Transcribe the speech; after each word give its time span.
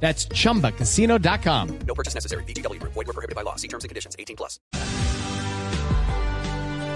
That's 0.00 0.28
chumbacasino.com. 0.28 1.68
No 1.86 1.94
purchase 1.94 2.14
necessary. 2.14 2.44
BGW. 2.44 2.80
Void 2.82 2.94
were 2.94 3.12
prohibited 3.12 3.34
by 3.34 3.42
law. 3.42 3.56
See 3.56 3.68
terms 3.68 3.84
and 3.84 3.90
conditions. 3.90 4.14
18 4.18 4.36
plus. 4.36 4.60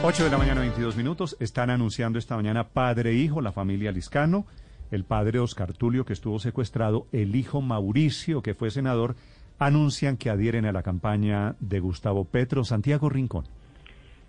8 0.02 0.25
de 0.25 0.30
la 0.30 0.38
mañana, 0.38 0.61
22 0.61 0.97
minutos. 0.97 1.37
Están 1.41 1.69
anunciando 1.69 2.19
esta 2.19 2.34
mañana 2.34 2.69
padre 2.69 3.11
e 3.11 3.15
hijo, 3.16 3.42
la 3.42 3.52
familia 3.52 3.92
Liscano, 3.92 4.47
el 4.91 5.05
padre 5.05 5.41
Oscar 5.41 5.75
Tulio, 5.75 6.06
que 6.06 6.15
estuvo 6.15 6.39
secuestrado, 6.39 7.06
el 7.12 7.37
hijo 7.37 7.61
Mauricio, 7.61 8.41
que 8.41 8.55
fue 8.55 8.70
senador, 8.70 9.14
anuncian 9.59 10.17
que 10.17 10.30
adhieren 10.30 10.64
a 10.64 10.73
la 10.73 10.83
campaña 10.83 11.55
de 11.61 11.80
Gustavo 11.80 12.25
Petro. 12.25 12.64
Santiago 12.64 13.11
Rincón. 13.11 13.45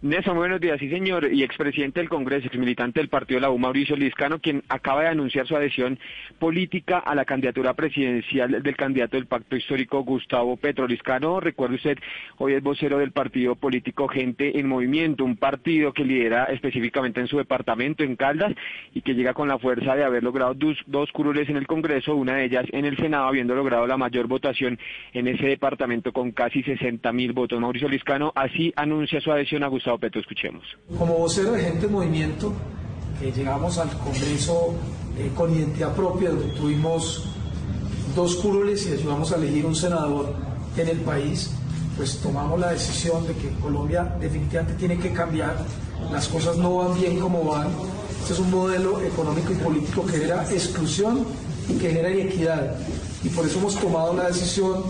Nelson, 0.04 0.36
buenos 0.36 0.60
días, 0.60 0.80
sí 0.80 0.90
señor, 0.90 1.32
y 1.32 1.44
expresidente 1.44 2.00
del 2.00 2.10
Congreso, 2.10 2.48
exmilitante 2.48 3.00
del 3.00 3.08
partido 3.08 3.38
de 3.38 3.42
la 3.42 3.52
U, 3.52 3.60
Mauricio 3.60 3.96
Liscano, 3.96 4.40
quien 4.40 4.64
acaba 4.68 5.04
de 5.04 5.10
anunciar 5.10 5.46
su 5.46 5.56
adhesión 5.56 6.00
política 6.40 6.98
a 6.98 7.14
la 7.14 7.24
candidatura 7.24 7.76
presidencial 7.76 8.64
del 8.64 8.76
candidato 8.76 9.16
del 9.16 9.28
pacto 9.28 9.56
histórico 9.56 10.02
Gustavo 10.04 10.58
Petro. 10.58 10.88
Liscano, 10.88 11.40
recuerde 11.40 11.76
usted, 11.76 12.00
hoy 12.40 12.54
es 12.54 12.64
vocero 12.64 12.98
del 12.98 13.12
partido 13.12 13.54
político 13.54 14.08
Gente 14.08 14.60
en 14.60 14.68
Movimiento, 14.68 15.24
un 15.24 15.38
partido 15.38 15.94
que 15.94 16.04
lidera 16.04 16.46
específicamente 16.46 17.20
en 17.20 17.28
su 17.28 17.38
departamento, 17.38 18.04
en 18.04 18.16
Caldas, 18.16 18.56
y 18.96 19.02
que 19.04 19.14
llega 19.14 19.36
con 19.36 19.50
la 19.50 19.60
fuerza 19.60 19.96
de 19.96 20.04
haber 20.04 20.24
logrado 20.24 20.56
dos, 20.56 20.80
dos 20.88 21.12
curules 21.12 21.48
en 21.48 21.58
el 21.58 21.68
Congreso, 21.68 22.16
una 22.16 22.38
de 22.38 22.46
ellas 22.46 22.66
en 22.72 22.86
el 22.86 22.98
Senado, 22.98 23.28
habiendo 23.28 23.54
logrado 23.54 23.86
la 23.86 23.98
mayor 23.98 24.26
votación 24.26 24.80
en 25.14 25.28
ese 25.28 25.46
departamento 25.46 26.12
con 26.12 26.32
casi 26.32 26.64
60 26.64 27.14
mil 27.14 27.34
votos. 27.34 27.60
Mauricio 27.60 27.88
Liscano 27.88 28.32
así 28.34 28.74
anuncia 28.76 29.22
su 29.22 29.32
adhesión 29.32 29.62
a 29.62 29.68
Gustavo 29.68 29.91
Petro. 29.98 30.22
Escuchemos. 30.22 30.64
Como 30.98 31.18
vocero 31.18 31.52
de 31.52 31.62
Gente 31.62 31.86
en 31.86 31.92
Movimiento, 31.92 32.54
que 33.20 33.32
llegamos 33.32 33.78
al 33.78 33.90
Congreso 33.98 34.74
eh, 35.18 35.32
con 35.36 35.54
identidad 35.54 35.96
propia, 35.96 36.30
donde 36.30 36.48
tuvimos 36.56 37.26
dos 38.16 38.36
curules 38.36 38.86
y 38.88 38.94
ayudamos 38.94 39.32
a 39.32 39.36
elegir 39.36 39.66
un 39.66 39.76
senador 39.76 40.34
en 40.78 40.88
el 40.88 41.00
país, 41.00 41.52
pues 41.98 42.18
tomamos 42.18 42.60
la 42.60 42.72
decisión 42.72 43.26
de 43.28 43.34
que 43.34 43.50
Colombia 43.60 44.16
definitivamente 44.20 44.76
tiene 44.76 44.98
que 44.98 45.12
cambiar. 45.12 45.58
Las 46.12 46.28
cosas 46.28 46.58
no 46.58 46.78
van 46.78 47.00
bien 47.00 47.20
como 47.20 47.44
van. 47.44 47.68
Este 48.22 48.34
es 48.34 48.40
un 48.40 48.52
modelo 48.52 49.02
económico 49.02 49.52
y 49.52 49.56
político 49.56 50.06
que 50.06 50.14
genera 50.14 50.44
exclusión 50.52 51.26
y 51.70 51.74
que 51.74 51.90
genera 51.90 52.10
inequidad. 52.10 52.76
Y 53.24 53.30
por 53.30 53.46
eso 53.46 53.60
hemos 53.60 53.76
tomado 53.80 54.16
la 54.16 54.28
decisión 54.28 54.84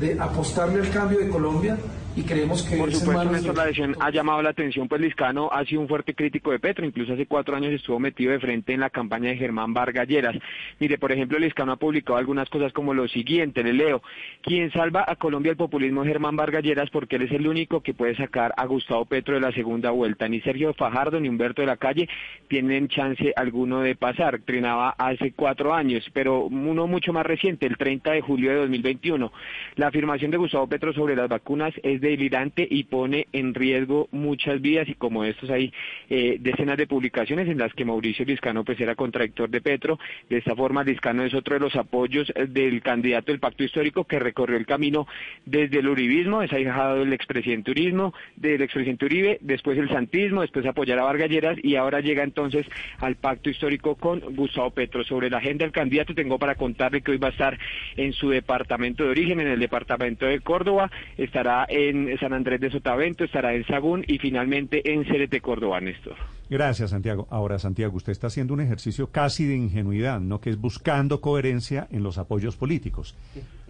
de 0.00 0.18
apostarle 0.18 0.80
al 0.80 0.90
cambio 0.90 1.18
de 1.18 1.28
Colombia 1.28 1.78
y 2.16 2.22
creemos 2.22 2.62
que 2.62 2.76
Por 2.78 2.90
supuesto, 2.90 3.30
Néstor, 3.30 3.52
de- 3.52 3.56
la 3.58 3.62
adhesión 3.64 3.94
ha 4.00 4.10
llamado 4.10 4.40
la 4.42 4.50
atención, 4.50 4.88
pues 4.88 5.00
Liscano 5.02 5.50
ha 5.52 5.64
sido 5.66 5.82
un 5.82 5.88
fuerte 5.88 6.14
crítico 6.14 6.50
de 6.50 6.58
Petro, 6.58 6.86
incluso 6.86 7.12
hace 7.12 7.26
cuatro 7.26 7.54
años 7.54 7.72
estuvo 7.74 7.98
metido 8.00 8.32
de 8.32 8.40
frente 8.40 8.72
en 8.72 8.80
la 8.80 8.88
campaña 8.90 9.28
de 9.28 9.36
Germán 9.36 9.74
Vargas 9.74 10.08
Lleras. 10.08 10.34
Mire, 10.80 10.96
por 10.98 11.12
ejemplo, 11.12 11.38
Liscano 11.38 11.72
ha 11.72 11.76
publicado 11.76 12.18
algunas 12.18 12.48
cosas 12.48 12.72
como 12.72 12.94
lo 12.94 13.06
siguiente, 13.06 13.62
le 13.62 13.74
leo, 13.74 14.02
quien 14.42 14.72
salva 14.72 15.04
a 15.06 15.16
Colombia 15.16 15.50
el 15.50 15.56
populismo 15.56 16.02
es 16.02 16.08
Germán 16.08 16.36
Vargas 16.36 16.62
Lleras 16.64 16.88
porque 16.90 17.16
él 17.16 17.22
es 17.22 17.32
el 17.32 17.46
único 17.46 17.82
que 17.82 17.92
puede 17.92 18.16
sacar 18.16 18.54
a 18.56 18.64
Gustavo 18.64 19.04
Petro 19.04 19.34
de 19.34 19.40
la 19.42 19.52
segunda 19.52 19.90
vuelta. 19.90 20.26
Ni 20.28 20.40
Sergio 20.40 20.72
Fajardo 20.72 21.20
ni 21.20 21.28
Humberto 21.28 21.60
de 21.60 21.66
la 21.66 21.76
Calle 21.76 22.08
tienen 22.48 22.88
chance 22.88 23.32
alguno 23.36 23.80
de 23.80 23.94
pasar. 23.94 24.40
Trinaba 24.40 24.94
hace 24.96 25.32
cuatro 25.32 25.74
años, 25.74 26.08
pero 26.14 26.44
uno 26.46 26.86
mucho 26.86 27.12
más 27.12 27.26
reciente, 27.26 27.66
el 27.66 27.76
30 27.76 28.12
de 28.12 28.20
julio 28.22 28.50
de 28.50 28.56
2021. 28.56 29.32
La 29.74 29.88
afirmación 29.88 30.30
de 30.30 30.36
Gustavo 30.38 30.66
Petro 30.66 30.92
sobre 30.94 31.14
las 31.14 31.28
vacunas 31.28 31.74
es 31.82 32.00
delirante 32.08 32.66
y 32.68 32.84
pone 32.84 33.26
en 33.32 33.54
riesgo 33.54 34.08
muchas 34.12 34.60
vidas 34.60 34.88
y 34.88 34.94
como 34.94 35.24
estos 35.24 35.50
hay 35.50 35.72
eh, 36.08 36.36
decenas 36.40 36.76
de 36.76 36.86
publicaciones 36.86 37.48
en 37.48 37.58
las 37.58 37.72
que 37.74 37.84
Mauricio 37.84 38.24
Liscano 38.24 38.64
pues 38.64 38.80
era 38.80 38.94
contradictor 38.94 39.50
de 39.50 39.60
Petro. 39.60 39.98
De 40.28 40.38
esta 40.38 40.54
forma 40.54 40.84
Liscano 40.84 41.24
es 41.24 41.34
otro 41.34 41.54
de 41.54 41.60
los 41.60 41.76
apoyos 41.76 42.32
eh, 42.34 42.46
del 42.46 42.82
candidato 42.82 43.32
del 43.32 43.40
pacto 43.40 43.64
histórico 43.64 44.04
que 44.04 44.18
recorrió 44.18 44.56
el 44.56 44.66
camino 44.66 45.06
desde 45.44 45.78
el 45.78 45.88
uribismo, 45.88 46.42
es 46.42 46.52
ahijado 46.52 47.00
del 47.00 47.12
expresidente 47.12 47.70
Urismo, 47.70 48.14
del 48.36 48.62
expresidente 48.62 49.04
Uribe, 49.04 49.38
después 49.40 49.78
el 49.78 49.88
santismo, 49.88 50.42
después 50.42 50.66
apoyar 50.66 50.98
a 50.98 51.04
Vargas 51.04 51.30
Lleras 51.30 51.58
y 51.62 51.76
ahora 51.76 52.00
llega 52.00 52.22
entonces 52.22 52.66
al 52.98 53.16
pacto 53.16 53.50
histórico 53.50 53.96
con 53.96 54.20
Gustavo 54.34 54.70
Petro. 54.70 55.04
Sobre 55.04 55.30
la 55.30 55.38
agenda 55.38 55.64
del 55.64 55.72
candidato 55.72 56.14
tengo 56.14 56.38
para 56.38 56.54
contarle 56.54 57.02
que 57.02 57.12
hoy 57.12 57.18
va 57.18 57.28
a 57.28 57.32
estar 57.32 57.58
en 57.96 58.12
su 58.12 58.30
departamento 58.30 59.04
de 59.04 59.10
origen, 59.10 59.40
en 59.40 59.48
el 59.48 59.60
departamento 59.60 60.26
de 60.26 60.40
Córdoba, 60.40 60.90
estará 61.16 61.66
en 61.68 61.95
San 62.20 62.32
Andrés 62.32 62.60
de 62.60 62.70
Sotavento, 62.70 63.24
estará 63.24 63.54
en 63.54 63.64
Sagún 63.66 64.04
y 64.06 64.18
finalmente 64.18 64.92
en 64.92 65.04
Cerete, 65.04 65.40
Córdoba, 65.40 65.80
Néstor. 65.80 66.16
Gracias, 66.48 66.90
Santiago. 66.90 67.26
Ahora, 67.30 67.58
Santiago, 67.58 67.96
usted 67.96 68.12
está 68.12 68.28
haciendo 68.28 68.54
un 68.54 68.60
ejercicio 68.60 69.10
casi 69.10 69.46
de 69.46 69.56
ingenuidad, 69.56 70.20
¿no? 70.20 70.40
Que 70.40 70.50
es 70.50 70.60
buscando 70.60 71.20
coherencia 71.20 71.88
en 71.90 72.02
los 72.02 72.18
apoyos 72.18 72.56
políticos. 72.56 73.16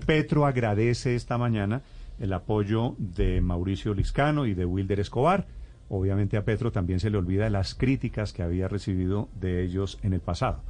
Petro 0.04 0.46
agradece 0.46 1.14
esta 1.14 1.38
mañana 1.38 1.82
el 2.20 2.32
apoyo 2.32 2.94
de 2.98 3.40
Mauricio 3.40 3.94
Liscano 3.94 4.46
y 4.46 4.54
de 4.54 4.64
Wilder 4.64 5.00
Escobar. 5.00 5.46
Obviamente 5.88 6.36
a 6.36 6.44
Petro 6.44 6.72
también 6.72 7.00
se 7.00 7.10
le 7.10 7.18
olvida 7.18 7.48
las 7.50 7.74
críticas 7.74 8.32
que 8.32 8.42
había 8.42 8.68
recibido 8.68 9.28
de 9.40 9.62
ellos 9.62 9.98
en 10.02 10.12
el 10.12 10.20
pasado. 10.20 10.62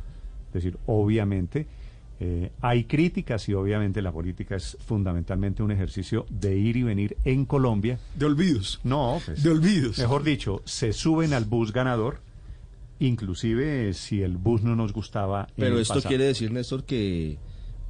Es 0.49 0.53
decir, 0.55 0.79
obviamente 0.87 1.67
eh, 2.19 2.51
hay 2.63 2.85
críticas 2.85 3.49
y 3.49 3.55
obviamente 3.55 4.01
la 4.01 4.11
política 4.13 4.57
es 4.57 4.77
fundamentalmente 4.87 5.63
un 5.63 5.71
ejercicio 5.71 6.25
de 6.31 6.57
ir 6.57 6.77
y 6.79 6.83
venir 6.83 7.17
en 7.25 7.45
Colombia. 7.45 7.99
De 8.15 8.25
olvidos. 8.27 8.81
No, 8.85 9.21
pues, 9.25 9.43
De 9.43 9.51
olvidos. 9.51 9.99
Mejor 9.99 10.23
dicho, 10.23 10.63
se 10.65 10.93
suben 10.95 11.35
al 11.35 11.45
bus 11.45 11.73
ganador, 11.73 12.21
inclusive 12.99 13.93
si 13.95 14.23
el 14.23 14.37
bus 14.37 14.63
no 14.63 14.75
nos 14.77 14.93
gustaba. 14.93 15.49
en 15.51 15.55
Pero 15.57 15.77
el 15.77 15.83
esto 15.83 15.95
pasado. 15.95 16.09
quiere 16.09 16.25
decir, 16.25 16.51
Néstor, 16.53 16.85
que 16.85 17.39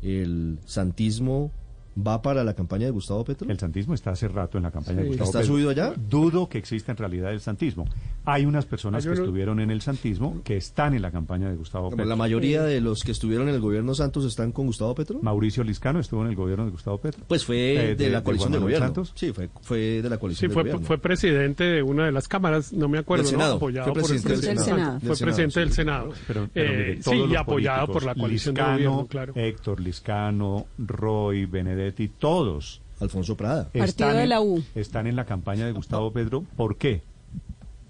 el 0.03 0.59
santismo 0.65 1.53
va 1.97 2.21
para 2.21 2.45
la 2.45 2.55
campaña 2.55 2.85
de 2.87 2.91
Gustavo 2.91 3.25
Petro. 3.25 3.49
El 3.51 3.59
santismo 3.59 3.95
está 3.95 4.11
hace 4.11 4.29
rato 4.29 4.59
en 4.59 4.65
la 4.65 4.71
campaña 4.71 5.01
de 5.03 5.09
Gustavo 5.09 5.29
¿Está 5.31 5.39
Petro. 5.41 5.55
subido 5.55 5.71
allá? 5.71 5.95
Dudo 5.97 6.49
que 6.49 6.59
exista 6.59 6.93
en 6.93 6.99
realidad 6.99 7.33
el 7.33 7.41
santismo. 7.41 7.87
Hay 8.29 8.45
unas 8.45 8.67
personas 8.67 9.07
Hay 9.07 9.13
que 9.15 9.21
estuvieron 9.21 9.61
en 9.61 9.71
el 9.71 9.81
santismo 9.83 10.43
que 10.45 10.57
están 10.57 10.95
en 10.95 11.03
la 11.03 11.11
campaña 11.13 11.49
de 11.49 11.55
Gustavo 11.57 11.85
Como 11.87 11.97
Petro. 11.99 12.09
la 12.09 12.17
mayoría 12.17 12.63
de 12.65 12.81
los 12.81 13.03
que 13.05 13.13
estuvieron 13.13 13.49
en 13.49 13.55
el 13.55 13.61
gobierno 13.61 13.95
Santos 13.95 14.25
están 14.25 14.51
con 14.53 14.67
Gustavo 14.67 14.95
Petro. 14.97 15.21
Mauricio 15.23 15.63
Liscano 15.63 16.01
estuvo 16.01 16.23
en 16.23 16.29
el 16.31 16.37
gobierno 16.37 16.65
de 16.65 16.73
Gustavo 16.73 16.99
Petro. 16.99 17.25
Pues 17.29 17.45
fue 17.45 17.57
Eh, 17.57 17.87
de, 17.89 17.95
de- 17.95 18.11
la 18.11 18.23
coalición 18.25 18.53
de, 18.53 18.59
gobierno. 18.59 18.87
Santos. 18.87 19.13
Sí, 19.15 19.33
fue, 19.33 19.49
fue 19.63 19.79
de 20.03 20.09
la 20.11 20.17
Sí, 20.17 20.21
coalición 20.21 20.51
de 20.51 20.55
gobierno. 20.57 20.83
fue 20.83 20.99
presidente 20.99 21.65
de 21.65 21.83
una 21.83 22.07
de 22.07 22.13
las 22.13 22.27
cámaras, 22.29 22.73
no 22.73 22.89
me 22.89 22.99
acuerdo, 22.99 23.23
Del 23.25 23.33
¿no? 23.35 23.39
Senado. 23.39 23.57
apoyado 23.57 23.85
Fue 23.95 24.03
por 24.03 24.03
el 24.03 24.07
presidente 24.21 24.29
del 24.29 24.39
presidente 24.57 24.65
Senado. 24.65 25.01
Fue 25.01 25.17
Senado, 25.17 25.25
presidente 25.27 25.55
sí. 25.55 25.61
del 25.61 25.73
Senado. 25.73 26.13
Pero, 26.27 26.49
pero 26.53 26.73
Eh, 26.73 27.01
todos 27.05 27.17
sí, 27.29 27.33
y 27.33 27.37
apoyado 27.37 27.87
por 27.93 28.05
la 28.05 28.15
coalición 28.17 28.55
Liscano, 28.57 28.77
de 28.79 28.85
gobierno, 28.87 29.07
claro. 29.07 29.33
Héctor 29.37 29.81
Liscano, 29.81 30.67
Roy, 30.79 31.47
Benedetti, 31.47 32.09
todos 32.09 32.81
Alfonso 33.01 33.37
Prada. 33.37 33.69
Partido 33.73 34.09
de 34.15 34.27
la 34.27 34.41
U. 34.41 34.63
están 34.75 35.07
en 35.07 35.15
la 35.17 35.27
campaña 35.27 35.65
de 35.67 35.73
Gustavo 35.73 36.13
Petro. 36.13 36.45
¿Por 36.57 36.77
qué? 36.77 37.03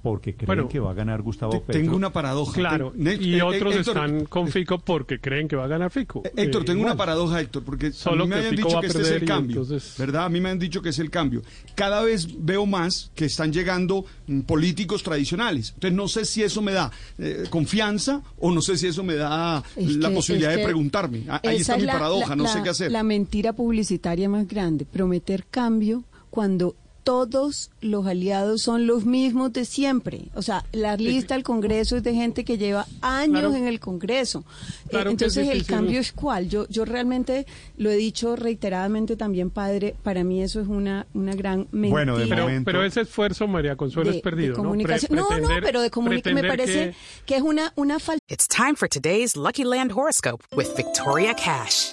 Porque 0.06 0.34
creen 0.34 0.46
Bueno, 0.46 0.68
que 0.68 0.78
va 0.78 0.92
a 0.92 0.94
ganar 0.94 1.20
Gustavo 1.20 1.50
Petro. 1.62 1.72
Tengo 1.82 1.96
una 1.96 2.12
paradoja. 2.12 2.52
Claro, 2.54 2.92
y 2.96 3.34
eh, 3.34 3.42
otros 3.42 3.74
eh, 3.74 3.78
Héctor, 3.80 3.96
están 3.96 4.24
con 4.26 4.46
Fico 4.46 4.78
porque 4.78 5.18
creen 5.18 5.48
que 5.48 5.56
va 5.56 5.64
a 5.64 5.66
ganar 5.66 5.90
Fico. 5.90 6.22
eh, 6.24 6.30
Héctor, 6.36 6.62
Eh, 6.62 6.64
tengo 6.66 6.82
una 6.84 6.96
paradoja, 6.96 7.40
Héctor, 7.40 7.64
porque 7.64 7.90
Solo 7.90 8.22
a 8.22 8.26
mí 8.26 8.30
me 8.30 8.36
habían 8.36 8.56
Fico 8.56 8.68
dicho 8.68 8.80
que 8.80 8.86
este 8.86 9.02
es 9.02 9.10
el 9.10 9.24
cambio, 9.24 9.62
entonces- 9.62 9.94
¿verdad? 9.98 10.26
A 10.26 10.28
mí 10.28 10.40
me 10.40 10.50
han 10.50 10.60
dicho 10.60 10.80
que 10.80 10.90
es 10.90 11.00
el 11.00 11.10
cambio. 11.10 11.42
Cada 11.74 12.02
vez 12.02 12.28
veo 12.38 12.66
más 12.66 13.10
que 13.16 13.24
están 13.24 13.52
llegando 13.52 14.04
mm, 14.28 14.42
políticos 14.42 15.02
tradicionales. 15.02 15.72
Entonces 15.74 15.96
no 15.96 16.06
sé 16.06 16.24
si 16.24 16.44
eso 16.44 16.62
me 16.62 16.70
da 16.72 16.92
eh, 17.18 17.44
confianza 17.50 18.22
o 18.38 18.52
no 18.52 18.62
sé 18.62 18.76
si 18.76 18.86
eso 18.86 19.02
me 19.02 19.16
da 19.16 19.64
Es 19.74 19.96
la 19.96 20.08
que- 20.10 20.14
posibilidad 20.14 20.52
es 20.52 20.58
de 20.58 20.64
preguntarme. 20.64 21.24
Ah, 21.28 21.40
Ahí 21.42 21.56
está 21.56 21.74
es 21.74 21.80
mi 21.80 21.86
la- 21.86 21.94
paradoja, 21.94 22.28
la- 22.30 22.36
no 22.36 22.44
la- 22.44 22.52
sé 22.52 22.62
qué 22.62 22.68
hacer. 22.68 22.92
La 22.92 23.02
mentira 23.02 23.54
publicitaria 23.54 24.28
más 24.28 24.46
grande, 24.46 24.84
prometer 24.84 25.46
cambio 25.50 26.04
cuando 26.30 26.76
todos 27.06 27.70
los 27.80 28.04
aliados 28.04 28.62
son 28.62 28.88
los 28.88 29.04
mismos 29.06 29.52
de 29.52 29.64
siempre. 29.64 30.22
O 30.34 30.42
sea, 30.42 30.64
la 30.72 30.96
lista 30.96 31.34
del 31.34 31.44
Congreso 31.44 31.96
es 31.96 32.02
de 32.02 32.12
gente 32.14 32.44
que 32.44 32.58
lleva 32.58 32.84
años 33.00 33.42
Claro. 33.42 33.54
en 33.54 33.68
el 33.68 33.78
Congreso. 33.78 34.40
Eh, 34.40 34.88
Claro 34.90 35.10
Entonces, 35.10 35.48
el 35.48 35.64
cambio 35.64 36.00
es 36.00 36.10
cuál. 36.10 36.48
Yo, 36.48 36.66
yo 36.68 36.84
realmente 36.84 37.46
lo 37.76 37.90
he 37.90 37.96
dicho 37.96 38.34
reiteradamente 38.34 39.14
también, 39.16 39.50
padre, 39.50 39.94
para 40.02 40.24
mí 40.24 40.42
eso 40.42 40.60
es 40.60 40.66
una, 40.66 41.06
una 41.14 41.32
gran 41.34 41.68
mentira. 41.70 41.90
Bueno, 41.90 42.18
de 42.18 42.26
Pero, 42.26 42.48
pero 42.64 42.82
ese 42.82 43.02
esfuerzo, 43.02 43.46
María 43.46 43.76
Consuelo, 43.76 44.10
de- 44.10 44.16
es 44.16 44.22
perdido, 44.22 44.56
de 44.56 44.62
¿no? 44.64 44.72
Pre- 44.72 44.98
no, 45.10 45.30
no, 45.38 45.48
pero 45.62 45.80
de 45.82 45.90
comunicación 45.90 46.34
me 46.34 46.48
parece 46.48 46.72
que- 46.90 46.94
que, 47.26 47.36
es 47.36 47.42
una, 47.42 47.72
una 47.76 48.00
falta. 48.00 48.20
It's 48.28 48.48
time 48.48 48.74
for 48.74 48.88
today's 48.88 49.36
Lucky 49.36 49.62
Land 49.62 49.92
horoscope 49.92 50.44
with 50.56 50.66
Victoria 50.76 51.34
Cash. 51.34 51.92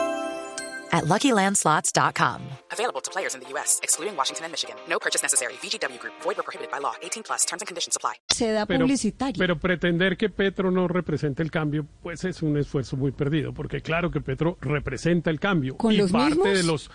at 0.91 1.05
LuckyLandSlots.com. 1.05 2.41
Available 2.71 3.01
to 3.01 3.09
players 3.11 3.35
in 3.35 3.41
the 3.41 3.47
U.S., 3.53 3.79
excluding 3.83 4.15
Washington 4.15 4.45
and 4.45 4.51
Michigan. 4.53 4.75
No 4.89 4.97
purchase 4.99 5.21
necessary. 5.23 5.53
VGW 5.61 5.99
Group, 5.99 6.13
void 6.23 6.37
or 6.39 6.43
prohibited 6.43 6.71
by 6.71 6.79
law. 6.79 6.93
18 7.01 7.23
plus 7.23 7.45
terms 7.45 7.61
and 7.61 7.67
conditions 7.67 7.95
apply. 7.95 8.15
Se 8.31 8.51
da 8.51 8.65
Pero, 8.65 8.81
publicitaria. 8.85 9.35
pero 9.37 9.57
pretender 9.59 10.17
que 10.17 10.29
Petro 10.29 10.71
no 10.71 10.87
represente 10.87 11.43
el 11.43 11.51
cambio, 11.51 11.85
pues 12.01 12.23
es 12.25 12.41
un 12.41 12.57
esfuerzo 12.57 12.97
muy 12.97 13.11
perdido, 13.11 13.53
porque 13.53 13.81
claro 13.81 14.11
que 14.11 14.21
Petro 14.21 14.57
representa 14.61 15.29
el 15.29 15.39
cambio. 15.39 15.77
¿Con 15.77 15.91
y 15.93 15.97
los 15.97 16.11
parte 16.11 16.29
mismos? 16.35 16.53
de 16.57 16.63
los 16.63 16.91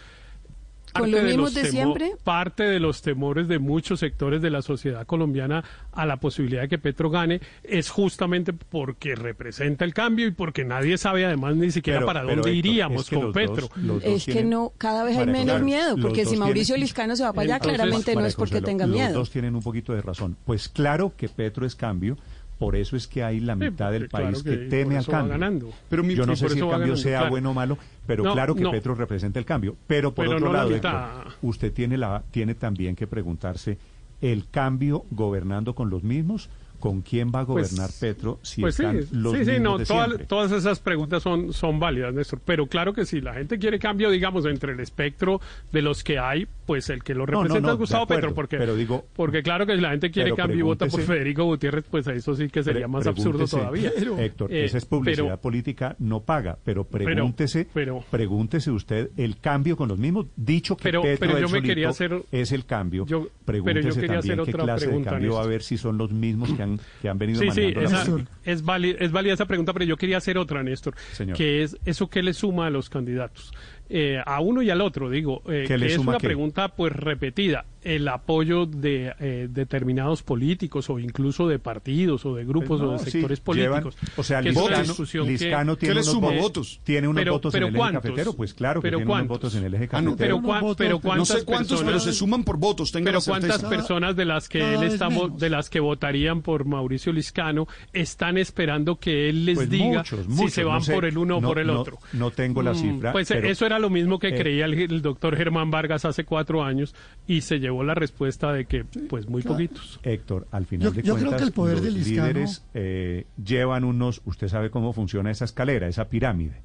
¿Con 0.98 1.10
parte 1.10 1.10
los 1.12 1.22
de 1.22 1.28
mismos 1.28 1.54
de 1.54 1.62
temo- 1.62 1.70
siempre? 1.70 2.12
Parte 2.25 2.62
de 2.64 2.81
los 2.81 3.02
temores 3.02 3.48
de 3.48 3.58
muchos 3.58 4.00
sectores 4.00 4.43
de 4.43 4.50
la 4.50 4.62
sociedad 4.62 5.06
colombiana 5.06 5.64
a 5.93 6.06
la 6.06 6.16
posibilidad 6.19 6.62
de 6.62 6.69
que 6.69 6.78
Petro 6.78 7.10
gane 7.10 7.40
es 7.64 7.90
justamente 7.90 8.52
porque 8.52 9.14
representa 9.14 9.84
el 9.84 9.94
cambio 9.94 10.26
y 10.26 10.31
porque 10.31 10.64
nadie 10.64 10.98
sabe 10.98 11.25
además 11.25 11.56
ni 11.56 11.70
siquiera 11.70 11.98
Pero- 12.00 12.06
para 12.06 12.20
pero, 12.22 12.37
dónde 12.37 12.50
Héctor, 12.50 12.66
iríamos 12.70 13.02
es 13.02 13.08
que 13.10 13.16
con 13.16 13.25
los 13.26 13.34
Petro. 13.34 13.54
dos- 13.69 13.76
los 13.76 14.02
dos 14.02 14.12
es 14.12 14.25
que 14.25 14.32
tienen- 14.32 14.50
no, 14.50 14.72
cada 14.78 15.04
vez 15.04 15.16
hay 15.16 15.26
menos 15.26 15.62
miedo, 15.62 15.96
los 15.96 16.06
porque 16.06 16.25
si 16.26 16.37
Mauricio 16.37 16.75
tienen- 16.75 16.81
Liscano 16.82 17.16
se 17.16 17.22
va 17.25 17.32
para 17.32 17.44
allá, 17.44 17.54
Entonces, 17.56 17.76
claramente 17.76 18.14
no 18.14 18.26
es 18.26 18.34
porque 18.34 18.52
Consuelo, 18.54 18.66
tenga 18.66 18.87
Los 18.87 18.96
miedo. 18.96 19.12
dos 19.14 19.31
tienen 19.31 19.54
un 19.56 19.62
poquito 19.62 19.93
de 19.94 20.02
razón. 20.02 20.37
Pues 20.44 20.69
claro 20.69 21.12
que 21.16 21.28
Petro 21.28 21.66
es 21.66 21.75
cambio, 21.75 22.16
por 22.58 22.75
eso 22.76 22.97
es 22.97 23.06
que 23.06 23.23
hay 23.23 23.41
la 23.41 23.55
mitad 23.55 23.93
del 23.93 24.08
claro 24.08 24.26
país 24.26 24.43
que 24.43 24.50
que, 24.50 24.56
teme 24.67 24.97
al 24.97 25.06
cambio. 25.06 25.32
ganando. 25.32 25.70
Pero 25.91 26.03
mi- 26.03 26.14
Yo 26.14 26.25
no 26.26 26.35
sé 26.37 26.49
si 26.49 26.55
el 26.55 26.61
cambio 26.61 26.70
ganando, 26.79 26.97
sea 26.97 27.19
claro. 27.19 27.31
bueno 27.31 27.50
o 27.50 27.55
malo, 27.55 27.79
pero 28.06 28.25
No, 28.25 28.32
claro 28.32 28.55
que 28.55 28.62
no. 28.62 28.70
Petro 28.70 28.94
representa 28.94 29.38
el 29.38 29.44
cambio. 29.44 29.76
Pero 29.87 30.14
por 30.14 30.25
Pero 30.26 30.37
otro 30.37 30.49
no 30.49 30.53
lado. 30.55 30.75
Héctor, 30.75 31.35
usted 31.43 31.73
tiene, 31.73 31.97
la, 31.99 32.23
tiene 32.31 32.55
también 32.55 32.97
que 32.97 33.06
preguntarse, 33.06 33.76
¿el 34.20 34.49
cambio 34.50 35.05
gobernando 35.11 35.75
con 35.75 35.91
los 35.91 36.03
mismos? 36.03 36.49
¿Con 36.81 37.00
quién 37.00 37.32
va 37.35 37.41
a 37.41 37.47
Pues- 37.47 37.70
gobernar 37.70 37.91
Petro 37.99 38.38
si 38.43 38.61
pues 38.61 38.75
sí, 38.75 38.82
están 38.82 38.97
los 39.23 39.32
sí, 39.32 39.38
mismos 39.38 39.55
sí, 39.56 39.62
no, 39.62 39.79
de 39.79 39.87
toda- 39.87 40.05
siempre? 40.06 40.26
todas 40.26 40.53
esas 40.53 40.79
preguntas 40.79 41.23
son, 41.23 41.53
son 41.55 41.79
válidas, 41.81 42.12
Néstor. 42.14 42.41
Pero 42.44 42.67
claro 42.67 42.93
que 42.93 43.06
si 43.06 43.20
la 43.23 43.32
gente 43.35 43.58
quiere 43.58 43.79
cambio, 43.79 44.11
digamos, 44.11 44.44
entre 44.47 44.73
el 44.75 44.81
espectro 44.81 45.41
de 45.73 45.81
los 45.82 46.05
que 46.05 46.19
hay, 46.19 46.47
pues 46.66 46.90
el 46.90 47.02
que 47.02 47.14
lo 47.14 47.24
No, 47.26 47.32
no, 47.32 47.42
representa 47.44 47.68
no, 47.68 47.72
es 47.74 47.78
Gustavo 47.78 48.02
acuerdo, 48.04 48.20
Petro. 48.22 48.34
Porque, 48.34 48.56
pero 48.58 48.74
digo- 48.76 49.06
porque 49.14 49.42
claro 49.42 49.64
que 49.66 49.76
si 49.76 49.80
la 49.80 49.90
gente 49.90 50.10
quiere 50.10 50.34
cambio 50.34 50.58
y 50.58 50.62
vota 50.62 50.86
por 50.86 51.00
Federico 51.00 51.44
Gutiérrez, 51.44 51.84
pues 51.90 52.06
eso 52.08 52.34
sí 52.34 52.48
que 52.48 52.62
sería 52.62 52.88
más 52.88 53.06
absurdo 53.06 53.46
todavía. 53.46 53.90
Héctor, 54.18 54.52
Eh, 54.52 54.64
esa 54.64 54.78
es 54.78 54.84
publicidad 54.84 55.24
pero- 55.24 55.40
política, 55.40 55.96
no 55.98 56.20
paga, 56.22 56.58
pero 56.64 56.84
pregúntese, 56.84 57.66
pero- 57.72 58.04
pregúntese 58.10 58.70
usted 58.70 59.10
el 59.16 59.38
cambio 59.38 59.76
con 59.76 59.88
los 59.88 59.98
mismos. 59.98 60.26
Dicho 60.36 60.76
que 60.76 60.82
Pero- 60.82 61.02
Petro 61.02 61.36
él 61.38 61.42
yo 61.44 61.48
me 61.48 61.62
quería 61.62 61.88
hacer- 61.90 62.22
es 62.32 62.52
el 62.52 62.66
cambio, 62.66 63.06
yo- 63.06 63.28
pero 63.44 63.58
yo 63.58 63.64
quería 63.64 63.82
también 63.90 64.19
hacer 64.19 64.34
qué 64.34 64.40
otra 64.42 64.64
clase 64.64 64.80
de 64.84 64.86
pregunta, 64.88 65.10
cambio 65.10 65.30
va 65.32 65.36
a 65.36 65.40
Néstor. 65.40 65.48
haber 65.50 65.62
si 65.62 65.78
son 65.78 65.98
los 65.98 66.10
mismos 66.12 66.52
que 66.52 66.62
han, 66.62 66.80
que 67.00 67.08
han 67.08 67.19
venido 67.19 67.40
Sí, 67.40 67.50
sí, 67.52 67.60
manejando 67.60 67.80
la 67.80 67.86
esa- 68.00 68.10
política. 68.10 68.36
es, 68.44 68.64
válida, 68.64 68.96
es 69.00 69.12
válida 69.12 69.34
esa 69.34 69.46
pregunta, 69.46 69.72
pero 69.72 69.84
yo 69.84 69.96
quería 69.96 70.16
hacer 70.16 70.36
otra, 70.38 70.62
Néstor, 70.62 70.94
Señor. 71.12 71.36
que 71.36 71.62
es 71.62 71.76
eso 71.84 72.08
que 72.08 72.22
le 72.22 72.32
suma 72.32 72.66
a 72.66 72.70
los 72.70 72.90
candidatos. 72.90 73.52
Eh, 73.88 74.20
a 74.24 74.40
uno 74.40 74.62
y 74.62 74.70
al 74.70 74.80
otro, 74.80 75.08
digo, 75.08 75.42
eh, 75.46 75.62
¿Qué 75.62 75.74
que 75.74 75.78
le 75.78 75.86
es 75.86 75.98
una 75.98 76.18
pregunta 76.18 76.68
pues 76.68 76.92
repetida, 76.92 77.64
el 77.86 78.08
apoyo 78.08 78.66
de 78.66 79.12
eh, 79.20 79.48
determinados 79.50 80.22
políticos 80.22 80.90
o 80.90 80.98
incluso 80.98 81.46
de 81.46 81.58
partidos 81.58 82.26
o 82.26 82.34
de 82.34 82.44
grupos 82.44 82.78
Pues 82.78 82.80
no, 82.80 82.88
o 82.88 82.92
de 82.92 82.98
sí, 82.98 83.10
sectores 83.12 83.42
llevan- 83.54 83.82
políticos. 83.84 83.96
o 84.16 84.22
sea, 84.24 84.42
que 84.42 84.48
es 84.48 84.56
una 84.56 84.64
Liscano, 84.66 84.82
discusión 84.88 85.24
que- 85.26 85.32
Liscano 85.32 85.76
tiene, 85.76 85.94
¿Qué 85.94 86.00
le 86.00 86.10
unos 86.10 86.20
votos, 86.20 86.40
votos? 86.42 86.80
tiene 86.84 87.08
unos 87.08 87.20
Pero- 87.20 87.32
votos 87.32 87.52
pero 87.52 87.66
en 87.68 87.76
el 87.76 87.92
cafetero, 87.92 88.32
pues 88.34 88.54
claro 88.54 88.80
que 88.80 88.86
Pero 88.88 88.98
tiene 88.98 89.06
unos 89.10 89.14
¿cuántos? 89.20 89.36
votos 89.38 89.54
en 89.54 89.64
el 89.64 89.74
eje 89.74 89.88
Ah, 89.92 90.02
no, 90.02 90.10
cafetero. 90.10 90.16
pero, 90.36 90.42
cuán- 90.42 90.60
votos, 90.62 90.76
pero 90.76 90.94
no 90.96 91.00
cuántas 91.00 91.28
sé 91.28 91.44
cuántos, 91.44 91.78
pero 91.78 91.92
personas- 91.92 92.02
se 92.04 92.12
suman 92.12 92.44
por 92.44 92.56
votos, 92.58 92.90
tenga 92.92 93.04
pero 93.06 93.18
la 93.20 93.24
cuántas 93.24 93.62
personas 93.64 94.16
de 94.16 94.24
las 94.24 94.48
que 94.48 94.58
cada 94.58 94.74
él 94.74 94.82
está 94.92 95.08
de 95.38 95.50
las 95.50 95.70
que 95.70 95.78
votarían 95.80 96.42
por 96.42 96.64
Mauricio 96.64 97.12
Liscano 97.12 97.68
están 97.92 98.36
esperando 98.38 98.96
que 98.96 99.28
él 99.28 99.44
les 99.44 99.54
Pues 99.56 99.70
diga 99.70 99.98
muchos, 99.98 100.26
si 100.36 100.48
se 100.48 100.62
no 100.62 100.68
van 100.70 100.82
sé, 100.82 100.92
por 100.92 101.04
el 101.04 101.16
uno 101.18 101.36
o 101.36 101.40
no- 101.40 101.48
por 101.48 101.58
el 101.60 101.68
no- 101.68 101.80
otro. 101.80 101.98
no 102.12 102.30
tengo 102.32 102.62
la 102.62 102.72
Mm, 102.72 102.76
cifra, 102.76 103.12
Pues 103.12 103.28
pero- 103.28 103.48
eso 103.48 103.64
era 103.64 103.78
lo 103.78 103.90
mismo 103.90 104.18
que 104.18 104.28
eh, 104.28 104.34
creía 104.36 104.64
el 104.64 105.02
doctor 105.02 105.36
Germán 105.36 105.70
Vargas 105.70 106.04
hace 106.04 106.24
cuatro 106.24 106.64
años 106.64 106.94
y 107.26 107.42
se 107.42 107.58
llevó 107.60 107.75
la 107.82 107.94
respuesta 107.94 108.52
de 108.52 108.64
que 108.67 108.84
pues 108.84 109.28
muy 109.28 109.43
poquitos. 109.43 110.00
Héctor, 110.02 110.46
al 110.50 110.67
final 110.67 110.88
Yo- 110.88 110.93
de 110.93 111.02
yo 111.02 111.14
creo 111.14 111.26
cuentas, 111.26 111.40
que 111.40 111.46
el 111.49 111.52
poder 111.52 111.75
los 111.76 111.84
del 111.84 111.94
Liscano- 111.94 112.26
líderes 112.28 112.64
eh, 112.75 113.26
llevan 113.43 113.84
unos, 113.84 114.23
usted 114.25 114.49
sabe 114.49 114.70
cómo 114.70 114.93
funciona 114.93 115.31
esa 115.31 115.44
escalera, 115.44 115.88
esa 115.88 116.08
pirámide. 116.08 116.62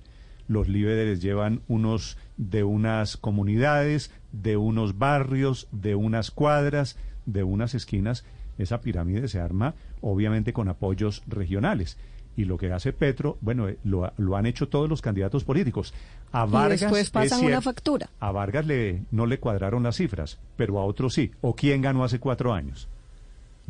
Los 0.47 0.67
líderes 0.67 1.21
llevan 1.21 1.61
unos 1.67 2.17
de 2.37 2.63
unas 2.63 3.15
comunidades, 3.17 4.11
de 4.31 4.57
unos 4.57 4.97
barrios, 4.97 5.67
de 5.71 5.95
unas 5.95 6.31
cuadras, 6.31 6.97
de 7.25 7.43
unas 7.43 7.73
esquinas. 7.75 8.25
Esa 8.57 8.81
pirámide 8.81 9.27
se 9.27 9.39
arma, 9.39 9.75
obviamente, 10.01 10.51
con 10.53 10.67
apoyos 10.67 11.23
regionales. 11.27 11.97
Y 12.37 12.45
lo 12.45 12.57
que 12.57 12.71
hace 12.71 12.93
Petro, 12.93 13.37
bueno, 13.41 13.67
eh, 13.67 13.77
lo, 13.83 14.11
lo 14.17 14.37
han 14.37 14.45
hecho 14.45 14.69
todos 14.69 14.89
los 14.89 15.01
candidatos 15.01 15.43
políticos. 15.43 15.93
A 16.31 16.45
Y 16.47 16.51
Vargas 16.51 16.79
después 16.81 17.03
es 17.03 17.09
pasan 17.09 17.45
una 17.45 17.61
factura. 17.61 18.09
A 18.19 18.31
Vargas 18.31 18.65
le, 18.65 19.03
no 19.11 19.25
le 19.25 19.39
cuadraron 19.39 19.83
las 19.83 19.97
cifras, 19.97 20.37
pero 20.55 20.79
a 20.79 20.85
otros 20.85 21.13
sí. 21.13 21.31
¿O 21.41 21.55
quién 21.55 21.81
ganó 21.81 22.03
hace 22.05 22.19
cuatro 22.19 22.53
años? 22.53 22.87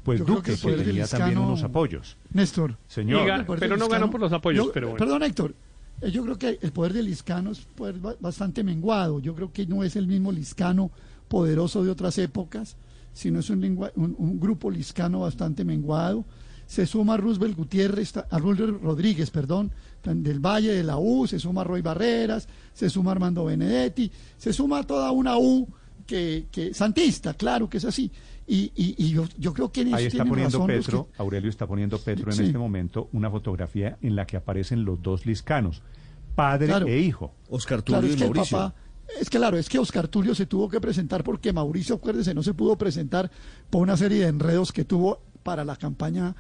Pues 0.04 0.20
Yo 0.20 0.26
Duque, 0.26 0.56
que 0.56 0.72
tenía 0.84 1.08
también 1.08 1.38
unos 1.40 1.64
apoyos. 1.64 2.18
Néstor. 2.34 2.76
Señor, 2.88 3.28
Y 3.28 3.56
pero 3.60 3.78
no 3.78 3.88
ganó 3.88 4.10
por 4.10 4.20
los 4.22 4.32
apoyos, 4.34 4.68
yo- 4.68 4.72
pero 4.72 4.90
bueno. 4.90 5.00
Perdón, 5.06 5.24
Héctor. 5.24 5.54
eh, 6.02 6.12
Yo 6.12 6.24
creo 6.24 6.38
que 6.38 6.58
el 6.62 6.72
poder 6.72 6.94
del 6.94 7.06
Liscano 7.06 7.52
es 7.52 7.60
poder 7.60 8.00
ba- 8.00 8.16
bastante 8.20 8.64
menguado. 8.64 9.20
Yo 9.20 9.36
creo 9.36 9.52
que 9.52 9.66
no 9.68 9.84
es 9.84 9.96
el 9.96 10.08
mismo 10.08 10.32
Liscano 10.32 10.90
poderoso 11.28 11.84
de 11.84 11.90
otras 11.92 12.18
épocas, 12.20 12.76
sino 13.14 13.40
es 13.40 13.50
un, 13.50 13.62
lengua- 13.62 13.92
un, 13.96 14.16
un 14.18 14.40
grupo 14.40 14.70
Liscano 14.72 15.20
bastante 15.22 15.64
menguado. 15.66 16.26
Se 16.72 16.86
suma 16.86 17.16
a 17.16 17.18
Roosevelt 17.18 17.58
Gutiérrez, 17.58 18.16
a 18.16 18.38
Roosevelt 18.40 18.82
Rodríguez, 18.82 19.30
perdón, 19.30 19.74
del 20.06 20.40
Valle 20.40 20.72
de 20.74 20.84
la 20.84 20.96
U, 20.98 21.28
se 21.28 21.38
suma 21.38 21.66
Roy 21.66 21.82
Barreras, 21.82 22.48
se 22.74 22.90
suma 22.90 23.12
Armando 23.12 23.44
Benedetti, 23.44 24.10
se 24.38 24.54
suma 24.54 24.82
toda 24.84 25.12
una 25.12 25.38
U 25.38 25.68
que, 26.08 26.48
que 26.50 26.74
santista, 26.74 27.34
claro 27.34 27.70
que 27.70 27.76
es 27.78 27.84
así. 27.84 28.10
Y, 28.48 28.72
y, 28.74 28.96
y 28.98 29.10
yo, 29.10 29.26
yo 29.38 29.54
creo 29.54 29.70
que 29.70 29.82
en 29.82 29.94
ahí 29.96 30.06
está 30.06 30.24
poniendo 30.24 30.60
razón 30.60 30.68
Petro, 30.68 31.10
que- 31.12 31.22
Aurelio 31.22 31.50
está 31.50 31.68
poniendo 31.68 31.98
Petro 32.00 32.32
en 32.32 32.38
Sí. 32.38 32.44
este 32.46 32.58
momento 32.58 33.10
una 33.12 33.30
fotografía 33.30 33.98
en 34.02 34.16
la 34.16 34.26
que 34.26 34.38
aparecen 34.38 34.86
los 34.86 35.02
dos 35.02 35.26
liscanos, 35.26 35.82
padre 36.36 36.68
Claro. 36.68 36.88
e 36.88 37.00
hijo. 37.00 37.34
Oscar 37.50 37.82
Tulio 37.82 38.00
Claro, 38.00 38.14
es 38.14 38.18
y 38.22 38.24
Mauricio. 38.24 38.58
papá, 38.58 38.76
es 39.20 39.30
que 39.30 39.38
claro, 39.38 39.58
es 39.58 39.68
que 39.68 39.78
Oscar 39.78 40.08
Tulio 40.08 40.34
se 40.36 40.46
tuvo 40.46 40.70
que 40.70 40.80
presentar 40.80 41.22
porque 41.26 41.52
Mauricio, 41.52 41.96
acuérdese, 41.96 42.34
no 42.34 42.44
se 42.44 42.54
pudo 42.54 42.78
presentar 42.78 43.30
por 43.70 43.82
una 43.82 43.98
serie 43.98 44.20
de 44.22 44.28
enredos 44.28 44.72
que 44.72 44.86
tuvo 44.86 45.20
para 45.44 45.66
la 45.66 45.76
campaña 45.76 46.34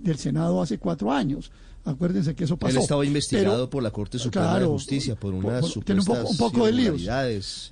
del 0.00 0.18
Senado 0.18 0.60
hace 0.60 0.78
cuatro 0.78 1.10
años. 1.12 1.50
Acuérdense 1.84 2.34
que 2.34 2.44
eso 2.44 2.56
pasó. 2.58 2.76
Él 2.76 2.82
estaba 2.82 3.04
investigado 3.06 3.54
Pero- 3.54 3.70
por 3.70 3.82
la 3.82 3.90
Corte 3.90 4.18
Suprema 4.18 4.58
de 4.58 4.66
Justicia 4.66 5.14
por 5.14 5.32
unas 5.32 5.60
por- 5.72 5.84
tiene 5.84 6.00
un 6.00 6.04
supuestas 6.04 6.36
poco- 6.36 6.44
un 6.46 6.52
poco 6.52 6.66
de 6.66 6.72
líos. 6.72 7.02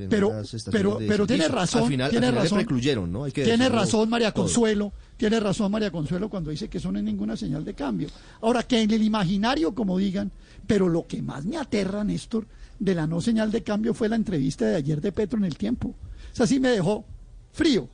Pero- 0.09 1.27
tiene 1.27 1.49
razón, 1.49 1.83
Al 1.83 1.89
final, 1.89 2.11
tiene 2.11 2.27
al 2.29 2.33
final 2.33 2.65
razón. 2.65 3.13
¿no? 3.13 3.25
Hay 3.25 3.33
que 3.33 3.45
Tiene 3.45 3.69
razón 3.69 4.09
María 4.09 4.33
todo. 4.33 4.45
Consuelo, 4.45 4.93
tiene 5.17 5.39
razón 5.41 5.71
María 5.71 5.91
Consuelo 5.91 6.31
cuando 6.31 6.51
dice 6.51 6.69
que 6.69 6.79
eso 6.79 6.91
no 6.93 6.99
es 6.99 7.05
ninguna 7.05 7.37
señal 7.37 7.65
de 7.65 7.75
cambio. 7.75 8.09
Ahora, 8.41 8.63
que 8.63 8.81
en 8.81 8.91
el 8.91 9.03
imaginario, 9.03 9.75
como 9.75 9.99
digan, 9.99 10.31
pero 10.67 10.89
lo 10.89 11.07
que 11.07 11.21
más 11.21 11.45
me 11.45 11.57
aterra, 11.59 12.03
Néstor, 12.05 12.47
de 12.79 12.95
la 12.95 13.07
no 13.07 13.21
señal 13.21 13.51
de 13.51 13.63
cambio 13.63 13.93
fue 13.93 14.09
la 14.09 14.17
entrevista 14.17 14.65
de 14.67 14.77
ayer 14.77 15.01
de 15.01 15.13
Petro 15.13 15.39
en 15.39 15.45
el 15.45 15.57
tiempo. 15.59 15.89
O 15.89 16.37
sea, 16.37 16.47
sí 16.47 16.59
me 16.61 16.69
dejó 16.71 17.05
frío. 17.53 17.89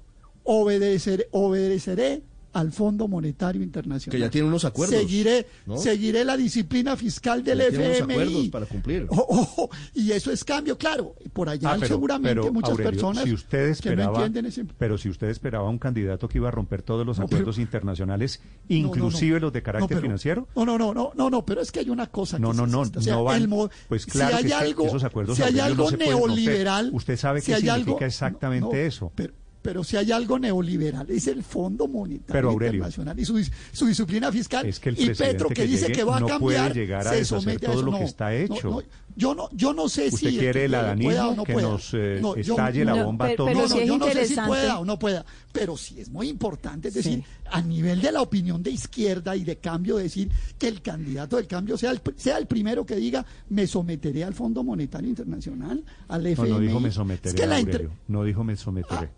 Obedecer, 0.45 1.29
obedeceré 1.31 2.23
al 2.53 2.73
Fondo 2.73 3.09
Monetario 3.09 3.63
Internacional. 3.63 4.13
Que 4.13 4.21
ya 4.21 4.31
tiene 4.31 4.47
unos 4.49 4.65
acuerdos, 4.65 4.99
Seguiré, 4.99 5.47
¿no? 5.67 5.77
seguiré 5.79 6.25
la 6.25 6.37
disciplina 6.37 6.97
fiscal 6.97 7.43
del 7.43 7.59
Ya 7.59 7.69
tiene 7.71 7.85
unos 7.87 7.97
FMI. 7.99 8.13
acuerdos 8.15 8.49
para 8.49 8.67
cumplir. 8.67 9.07
Oh, 9.11 9.49
oh, 9.57 9.71
y 9.95 10.13
eso 10.13 10.31
es 10.33 10.45
cambio, 10.45 10.77
claro. 10.77 11.15
Por 11.33 11.49
allá 11.49 11.71
Ah, 11.71 11.73
hay 11.75 11.81
pero- 11.81 11.95
seguramente 11.95 12.41
pero, 12.41 12.53
muchas 12.53 12.71
Aurelio, 12.73 12.91
personas 12.93 13.25
si 13.25 13.33
usted 13.33 13.59
que 13.59 13.67
no 13.67 13.73
esperaba, 13.73 14.17
entienden 14.19 14.47
ese... 14.47 14.65
pero 14.79 14.99
si 14.99 15.09
usted 15.09 15.29
esperaba 15.29 15.69
un 15.69 15.79
candidato 15.79 16.29
que 16.29 16.39
iba 16.39 16.49
a 16.49 16.51
romper 16.51 16.83
todos 16.83 17.07
los 17.07 17.19
No, 17.19 17.27
pero- 17.27 17.37
acuerdos 17.39 17.59
internacionales, 17.59 18.41
No, 18.43 18.49
no, 18.77 18.83
no. 18.83 18.87
inclusive 18.89 19.41
los 19.41 19.53
de 19.53 19.63
carácter 19.63 19.83
No, 19.83 19.89
pero- 19.89 20.01
financiero, 20.03 20.49
No, 20.57 20.65
no, 20.67 20.79
no, 20.79 20.93
no, 20.95 21.13
no, 21.15 21.31
no, 21.31 21.45
pero 21.47 21.61
es 21.63 21.73
que 21.73 21.81
hay 21.81 21.91
una 21.91 22.07
cosa 22.09 22.39
No, 22.39 22.51
que 22.51 22.57
no, 22.59 22.67
no, 22.67 22.83
esta, 22.83 22.99
o 22.99 23.03
sea, 23.03 23.15
no 23.15 23.25
van- 23.25 23.43
el 23.43 23.49
pues 23.89 24.03
si 24.03 24.11
claro 24.11 24.37
hay 24.37 24.43
que 24.43 24.49
que 24.49 24.55
algo, 24.55 24.87
esos 24.87 25.05
acuerdos, 25.05 25.37
si 25.37 25.43
hay 25.43 25.59
Aurelio, 25.61 25.75
no 25.77 25.89
algo 25.89 25.97
neoliberal, 25.97 26.91
Usted 26.93 27.17
sabe 27.17 27.41
si 27.41 27.47
qué 27.47 27.55
hay 27.55 27.61
significa 27.63 27.93
algo- 27.93 28.05
exactamente 28.07 28.67
no, 28.67 28.73
no, 28.73 28.79
eso. 28.79 29.13
Pero, 29.15 29.33
pero 29.63 29.85
si 29.85 29.97
hay 29.97 30.11
algo 30.13 30.39
neoliberal 30.39 31.09
es 31.11 31.27
el 31.29 31.43
Fondo 31.43 31.87
Monetario 31.89 32.27
Pero, 32.33 32.51
Aurelio, 32.51 32.75
Internacional 32.79 33.19
y 33.19 33.25
su, 33.25 33.39
dis- 33.39 33.51
su 33.73 33.87
disciplina 33.87 34.31
fiscal. 34.33 34.67
Es 34.67 34.81
que 34.81 34.89
el 34.91 35.01
y 35.01 35.11
Petro 35.15 35.49
que, 35.49 35.55
que 35.55 35.67
dice 35.67 35.83
llegue 35.87 35.93
que 36.01 36.05
va 36.05 36.17
a 36.17 36.21
no 36.21 36.27
puede 36.39 36.57
cambiar, 36.59 36.75
llegar 36.75 37.07
a 37.09 37.11
se 37.13 37.25
somete 37.25 37.67
a 37.67 37.71
todo 37.71 37.81
eso. 37.83 37.91
lo 37.91 37.99
que 37.99 38.05
está 38.05 38.35
hecho. 38.35 38.71
no, 38.71 38.83
yo 39.15 39.35
no, 39.35 39.49
yo 39.53 39.73
no 39.75 39.89
sé 39.89 40.09
si 40.11 40.15
¿Usted 40.17 40.29
el 40.29 40.39
quiere 40.39 40.53
que 40.61 40.65
el 40.67 40.75
adanismo 40.75 41.11
pueda 41.11 41.29
o 41.29 41.35
no 41.37 41.45
que 41.45 41.53
pueda. 41.53 41.69
nos, 41.69 41.95
eh, 41.95 42.19
No, 42.21 42.35
yo- 42.37 42.41
estalle 42.55 42.85
la 42.85 42.97
No, 42.97 43.05
bomba 43.07 43.27
pe- 43.27 43.33
a 43.33 43.37
todos? 43.37 43.51
pero 43.51 43.61
no, 43.63 43.69
no, 43.69 43.81
es 43.81 43.87
yo 43.87 43.99
no 43.99 44.07
sé 44.09 44.27
si 44.27 44.35
pueda 44.37 44.79
o 44.81 44.85
no 44.85 44.99
pueda, 44.99 45.25
pero 45.53 45.77
sí 45.77 46.01
es 46.01 46.09
muy 46.11 46.29
importante, 46.29 46.89
es 46.89 46.95
decir, 46.95 47.19
Sí. 47.19 47.25
a 47.51 47.61
nivel 47.63 48.01
de 48.01 48.11
la 48.11 48.23
opinión 48.23 48.63
de 48.63 48.71
izquierda 48.71 49.37
y 49.37 49.45
de 49.45 49.59
cambio, 49.59 49.97
decir 49.97 50.31
que 50.59 50.67
el 50.69 50.81
candidato 50.83 51.37
del 51.37 51.47
cambio 51.47 51.77
sea 51.77 51.91
el, 51.91 52.01
sea 52.17 52.39
el 52.39 52.47
primero 52.47 52.85
que 52.87 52.97
diga 52.97 53.25
me 53.51 53.67
someteré 53.67 54.25
al 54.25 54.33
Fondo 54.35 54.65
Monetario 54.65 55.09
Internacional, 55.11 55.85
al 56.09 56.27
FMI. 56.27 56.51
no 56.51 56.59
dijo 56.59 56.81
me 56.81 56.89
Es 56.89 56.95
someteré, 56.95 57.35
que 57.35 57.47
la 57.47 57.61
inter- 57.61 57.75
Aurelio. 57.83 57.99
No 58.09 58.25
dijo 58.25 58.43
me 58.45 58.57
someteré. 58.57 59.11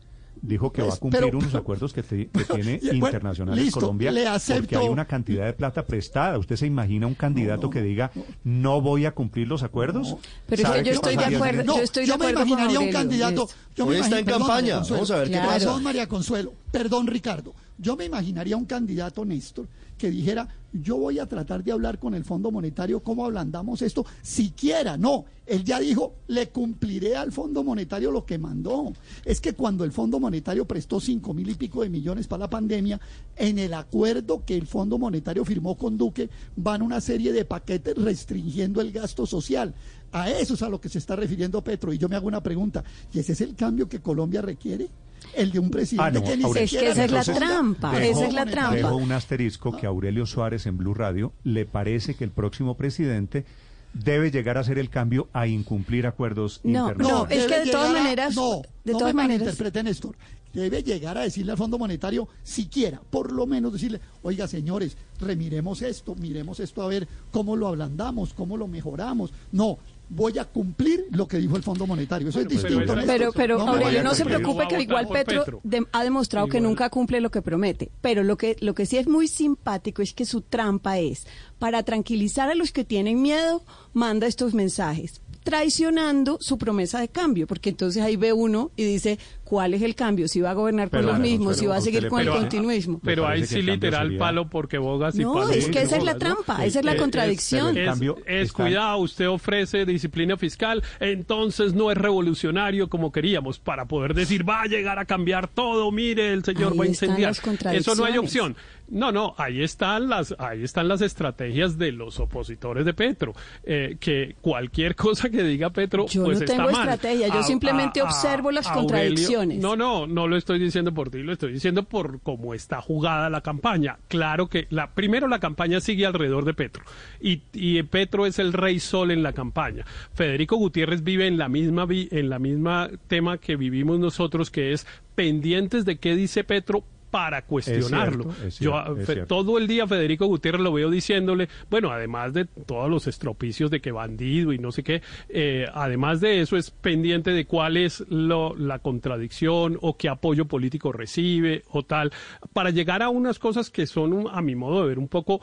Dijo 0.47 0.71
que 0.71 0.83
pues, 0.83 0.93
va 0.93 0.97
a 0.97 0.99
cumplir 1.01 1.23
pero- 1.25 1.39
unos 1.39 1.55
acuerdos 1.55 1.93
que, 1.95 2.03
te- 2.03 2.29
que 2.29 2.45
tiene 2.55 2.79
bueno, 2.83 2.95
internacionales 3.07 3.65
listo, 3.65 3.81
Colombia 3.81 4.13
le 4.13 4.25
porque 4.55 4.77
hay 4.77 4.89
una 4.89 5.07
cantidad 5.07 5.47
de 5.47 5.55
plata 5.55 5.87
prestada. 5.87 6.39
¿Usted 6.39 6.57
se 6.57 6.67
imagina 6.67 7.07
un 7.07 7.15
candidato 7.15 7.63
no, 7.63 7.71
que 7.71 7.81
diga 7.81 8.11
no 8.45 8.81
voy 8.83 9.07
a 9.07 9.13
cumplir 9.15 9.49
los 9.49 9.63
acuerdos? 9.63 10.11
No. 10.11 10.19
Pero 10.47 10.63
es 10.63 10.69
¿Sabe 10.69 10.83
que 10.83 10.85
yo 10.85 11.01
qué 11.01 11.11
estoy 11.11 11.17
de 11.17 11.37
acuerdo, 11.37 11.65
No, 11.65 11.77
yo 11.79 11.83
estoy 11.83 12.03
de 12.05 12.09
me 12.09 12.15
acuerdo 12.15 12.41
con 12.41 12.49
imaginaría 12.49 12.81
un 12.81 12.93
candidato. 12.93 13.49
Yo 13.75 13.87
me 13.87 13.93
Hoy 13.93 13.97
está 13.97 14.09
imagino- 14.09 14.19
en 14.19 14.25
perdón, 14.27 14.41
campaña. 14.43 14.75
Consuelo, 14.77 14.95
Vamos 14.97 15.11
a 15.11 15.17
ver 15.17 15.31
qué 15.31 15.37
pasa. 15.39 15.59
Perdón, 15.59 15.83
María 15.83 16.09
Consuelo. 16.09 16.53
Perdón, 16.71 17.07
Ricardo. 17.07 17.55
Yo 17.79 17.97
me 17.97 18.05
imaginaría 18.05 18.57
un 18.57 18.67
candidato, 18.67 19.25
Néstor, 19.25 19.67
que 19.97 20.11
dijera, 20.11 20.49
yo 20.73 20.97
voy 20.97 21.19
a 21.19 21.27
tratar 21.27 21.63
de 21.63 21.73
hablar 21.73 21.99
con 21.99 22.15
el 22.15 22.25
Fondo 22.25 22.51
Monetario, 22.51 23.01
¿cómo 23.01 23.25
ablandamos 23.25 23.81
esto? 23.83 24.05
Siquiera, 24.23 24.97
no. 24.97 25.25
Él 25.47 25.63
ya 25.63 25.79
dijo, 25.79 26.15
le 26.27 26.49
cumpliré 26.49 27.17
al 27.17 27.31
Fondo 27.31 27.63
Monetario 27.63 28.11
lo 28.11 28.27
que 28.27 28.39
mandó. 28.39 28.93
Es 29.25 29.41
que 29.41 29.53
cuando 29.53 29.85
el 29.85 29.93
Fondo 29.93 30.19
Monetario 30.19 30.67
prestó 30.67 30.99
cinco 31.01 31.33
mil 31.33 31.49
y 31.49 31.55
pico 31.55 31.83
de 31.83 31.91
millones 31.91 32.27
para 32.27 32.41
la 32.41 32.51
pandemia, 32.51 33.01
en 33.37 33.59
el 33.59 33.75
acuerdo 33.75 34.45
que 34.45 34.57
el 34.57 34.67
Fondo 34.67 34.99
Monetario 34.99 35.45
firmó 35.45 35.77
con 35.77 35.97
Duque, 35.97 36.29
van 36.57 36.83
una 36.83 37.01
serie 37.01 37.33
de 37.33 37.45
paquetes 37.45 37.95
restringiendo 37.97 38.81
el 38.81 38.91
gasto 38.91 39.27
social. 39.27 39.75
A 40.13 40.31
eso 40.31 40.55
es 40.55 40.63
a 40.63 40.69
lo 40.69 40.81
que 40.81 40.89
se 40.89 40.99
está 40.99 41.15
refiriendo 41.15 41.63
Petro. 41.63 41.93
Y 41.93 41.99
yo 41.99 42.09
me 42.09 42.17
hago 42.17 42.27
una 42.27 42.43
pregunta, 42.43 42.83
¿y 43.13 43.19
ese 43.19 43.33
es 43.33 43.41
el 43.43 43.55
cambio 43.55 43.89
que 43.89 44.01
Colombia 44.01 44.43
requiere? 44.43 44.89
El 45.35 45.51
de 45.53 45.59
un 45.59 45.71
presidente 45.71 46.19
Ah, 46.19 46.21
no, 46.21 46.23
que 46.25 46.37
ni 46.37 46.45
Aurelio. 46.45 46.65
Es 46.65 46.71
que 46.73 46.89
esa 46.91 47.05
es 47.05 47.11
la 47.11 47.23
trampa, 47.25 47.91
al 47.91 48.03
esa 48.03 48.27
es 48.27 48.35
la 48.35 48.45
trampa. 48.47 48.75
Dejo 48.77 48.97
un 48.97 49.13
asterisco 49.13 49.77
que 49.77 49.87
Aurelio 49.87 50.27
Suárez 50.27 50.67
en 50.67 50.77
Blue 50.77 50.95
Radio 50.95 51.33
le 51.45 51.65
parece 51.67 52.15
que 52.15 52.25
el 52.25 52.31
próximo 52.31 52.77
presidente 52.77 53.45
debe 53.93 54.31
llegar 54.31 54.57
a 54.57 54.61
hacer 54.61 54.79
el 54.79 54.91
cambio 54.91 55.29
a 55.33 55.47
incumplir 55.47 56.07
acuerdos 56.07 56.61
No, 56.65 56.91
internacionales. 56.91 57.29
no, 57.29 57.35
es 57.37 57.47
que 57.47 57.65
de 57.65 57.71
todas 57.71 57.93
maneras- 57.93 58.35
no, 58.37 58.63
de 58.85 58.93
no 58.93 58.99
todas 58.99 59.15
me 59.15 59.23
maneras- 59.23 59.41
malinterprete, 59.43 59.83
Néstor. 59.83 60.17
Debe 60.53 60.85
llegar 60.85 61.19
a 61.19 61.23
decirle 61.23 61.51
al 61.51 61.59
Fondo 61.59 61.79
Monetario, 61.79 62.29
siquiera, 62.45 63.01
por 63.11 63.33
lo 63.33 63.45
menos 63.45 63.73
decirle, 63.73 64.01
oiga, 64.23 64.47
señores, 64.47 64.97
remiremos 65.21 65.83
esto, 65.83 66.15
miremos 66.15 66.61
esto 66.61 66.81
a 66.83 66.87
ver 66.87 67.09
cómo 67.33 67.57
lo 67.57 67.67
ablandamos, 67.67 68.33
cómo 68.35 68.57
lo 68.57 68.69
mejoramos. 68.69 69.33
No, 69.51 69.79
voy 70.09 70.39
a 70.39 70.45
cumplir 70.45 71.07
lo 71.11 71.27
que 71.27 71.39
dijo 71.39 71.57
el 71.57 71.63
Fondo 71.63 71.87
Monetario. 71.87 72.29
Eso 72.29 72.39
Bueno, 72.41 72.55
es 72.55 72.63
pero 72.63 72.79
distinto. 72.81 73.07
Pero, 73.07 73.33
pero 73.33 73.59
No 73.59 73.69
Aurelio, 73.73 74.03
no 74.05 74.15
se 74.15 74.25
preocupe 74.25 74.69
que 74.69 74.83
igual 74.83 75.09
Petro, 75.09 75.45
Petro. 75.45 75.61
de- 75.65 75.87
ha 75.93 76.05
demostrado 76.05 76.47
que 76.49 76.61
nunca 76.61 76.91
cumple 76.91 77.21
lo 77.21 77.31
que 77.31 77.43
promete. 77.43 77.91
Pero 78.01 78.23
lo 78.23 78.37
que, 78.37 78.57
lo 78.61 78.75
que 78.75 78.87
sí 78.87 78.97
es 78.99 79.07
muy 79.09 79.27
simpático 79.29 80.03
es 80.03 80.13
que 80.15 80.25
su 80.25 80.41
trampa 80.43 80.99
es, 80.99 81.27
para 81.59 81.83
tranquilizar 81.83 82.49
a 82.51 82.55
los 82.55 82.71
que 82.73 82.85
tienen 82.85 83.23
miedo, 83.23 83.63
manda 83.93 84.27
estos 84.27 84.55
mensajes 84.55 85.21
traicionando 85.45 86.39
su 86.41 86.59
promesa 86.59 86.99
de 87.01 87.09
cambio, 87.09 87.47
porque 87.47 87.71
entonces 87.71 88.03
ahí 88.03 88.17
ve 88.17 88.33
uno 88.33 88.71
y 88.77 88.85
dice, 88.85 89.19
¿cuál 89.45 89.75
es 89.75 89.83
el 89.83 89.95
cambio? 89.95 90.27
Si 90.27 90.41
va 90.41 90.51
a 90.51 90.55
gobernar 90.55 90.91
con 90.91 91.01
Pero, 91.01 91.13
los 91.13 91.21
mismos, 91.21 91.59
si 91.59 91.67
va 91.67 91.75
a 91.75 91.77
¿a 91.77 91.79
usted 91.79 91.93
seguir 91.93 92.09
con 92.09 92.21
el 92.21 92.31
continuismo. 92.31 93.01
Pero 93.05 93.27
ahí 93.27 93.47
sí 93.47 93.63
literal 93.63 94.07
sería- 94.09 94.19
palo 94.19 94.49
porque 94.49 94.79
bogas 94.79 95.15
y 95.17 95.21
No, 95.21 95.35
palo 95.35 95.51
es 95.53 95.69
que 95.69 95.83
esa 95.83 95.97
es 95.99 96.03
la 96.05 96.17
trampa, 96.17 96.65
esa 96.65 96.81
es 96.81 96.85
la 96.85 96.95
Eh, 96.95 96.97
contradicción. 96.97 97.69
pero 97.75 97.79
el 97.79 97.85
Es, 97.85 97.91
cambio 97.91 98.17
es 98.27 98.47
está- 98.49 98.65
cuidado, 98.65 98.99
usted 98.99 99.29
ofrece 99.29 99.85
disciplina 99.87 100.37
fiscal, 100.37 100.83
entonces 100.99 101.75
no 101.75 101.91
es 101.93 101.99
revolucionario 101.99 102.89
como 102.89 103.13
queríamos 103.13 103.59
para 103.59 103.85
poder 103.85 104.15
decir 104.15 104.49
va 104.49 104.63
a 104.63 104.67
llegar 104.67 104.99
a 104.99 105.05
cambiar 105.05 105.47
todo, 105.49 105.93
mire, 105.93 106.33
el 106.33 106.43
señor 106.43 106.73
Ahí 106.73 106.79
va 106.79 106.85
a 106.85 106.89
incendiar. 106.89 107.35
Eso 107.73 107.95
no 107.95 108.05
hay 108.05 108.17
opción. 108.19 108.57
No, 108.89 109.11
no, 109.13 109.35
ahí 109.39 109.63
están 109.63 110.09
las, 110.09 110.35
ahí 110.39 110.63
están 110.63 110.89
las 110.89 111.01
estrategias 111.01 111.79
de 111.79 111.91
los 111.93 112.21
opositores 112.21 112.85
de 112.85 112.93
Petro, 112.95 113.33
eh, 113.65 113.97
que 113.99 114.37
cualquier 114.41 114.95
cosa 114.97 115.31
que 115.31 115.43
diga 115.43 115.71
Petro, 115.71 116.07
Yo 116.07 116.25
pues 116.25 116.39
no 116.39 116.45
está 116.45 116.57
tengo 116.57 116.71
mal. 116.71 116.89
estrategia, 116.89 117.29
yo 117.29 117.43
simplemente 117.43 118.03
observo 118.03 118.51
las 118.51 118.67
Aurelio- 118.67 118.81
contradicciones. 118.81 119.59
no, 119.59 119.75
no, 119.75 120.07
no 120.07 120.29
lo 120.29 120.37
estoy 120.37 120.59
diciendo 120.59 120.93
por 120.93 121.11
ti, 121.11 121.23
lo 121.23 121.33
estoy 121.33 121.53
diciendo 121.53 121.85
por 121.85 122.21
cómo 122.21 122.53
está 122.55 122.81
jugada 122.81 123.31
la 123.31 123.41
campaña. 123.41 123.99
Claro 124.09 124.49
que 124.49 124.67
la 124.71 124.91
primero 124.93 125.29
la 125.29 125.39
campaña 125.41 125.81
sigue 125.81 126.05
alrededor 126.07 126.45
de 126.45 126.55
Petro 126.55 126.85
y, 127.21 127.43
y 127.53 127.83
Petro 127.85 128.27
es 128.27 128.39
el 128.39 128.53
rey 128.53 128.81
sol 128.81 129.11
en 129.11 129.23
la 129.23 129.33
campaña. 129.33 129.85
Federico 130.15 130.57
Gutiérrez 130.57 131.03
vive 131.03 131.27
en 131.27 131.39
la 131.39 131.49
misma 131.49 131.87
vi- 131.87 132.09
en 132.11 132.29
la 132.29 132.39
misma 132.39 132.91
tema 133.09 133.39
que 133.39 133.57
vivimos 133.57 133.99
nosotros 133.99 134.51
que 134.51 134.73
es 134.73 134.87
pendientes 135.15 135.85
de 135.85 135.97
qué 135.97 136.15
dice 136.17 136.45
Petro 136.45 136.85
para 137.15 137.43
cuestionarlo. 137.43 138.29
es 138.45 138.59
Yo 138.59 138.73
cierto, 138.97 139.23
es 139.23 139.29
todo 139.29 139.57
el 139.59 139.69
día 139.69 139.87
Federico 139.87 140.27
Gutiérrez 140.27 140.61
lo 140.61 140.73
veo 140.73 140.91
diciéndole, 140.91 141.49
bueno, 141.71 141.91
además 141.93 142.33
de 142.33 142.45
todos 142.47 142.91
los 142.91 143.07
estropicios 143.07 143.71
de 143.71 143.81
que 143.81 143.93
bandido 143.93 144.53
y 144.53 144.59
no 144.59 144.73
sé 144.73 144.83
qué, 144.83 145.01
eh, 145.29 145.67
además 145.73 146.21
de 146.21 146.41
eso 146.41 146.57
es 146.57 146.73
pendiente 146.73 147.31
de 147.31 147.45
cuál 147.45 147.77
es 147.77 148.05
lo- 148.09 148.57
la 148.57 148.81
contradicción 148.81 149.79
o 149.81 149.97
qué 149.97 150.09
apoyo 150.09 150.47
político 150.47 150.91
recibe 150.91 151.63
o 151.71 151.85
tal, 151.85 152.11
para 152.53 152.71
llegar 152.71 153.01
a 153.01 153.11
unas 153.11 153.39
cosas 153.39 153.71
que 153.71 153.87
son, 153.87 154.27
a 154.33 154.43
mi 154.43 154.57
modo 154.57 154.83
de 154.83 154.89
ver, 154.89 154.99
un 154.99 155.07
poco 155.07 155.41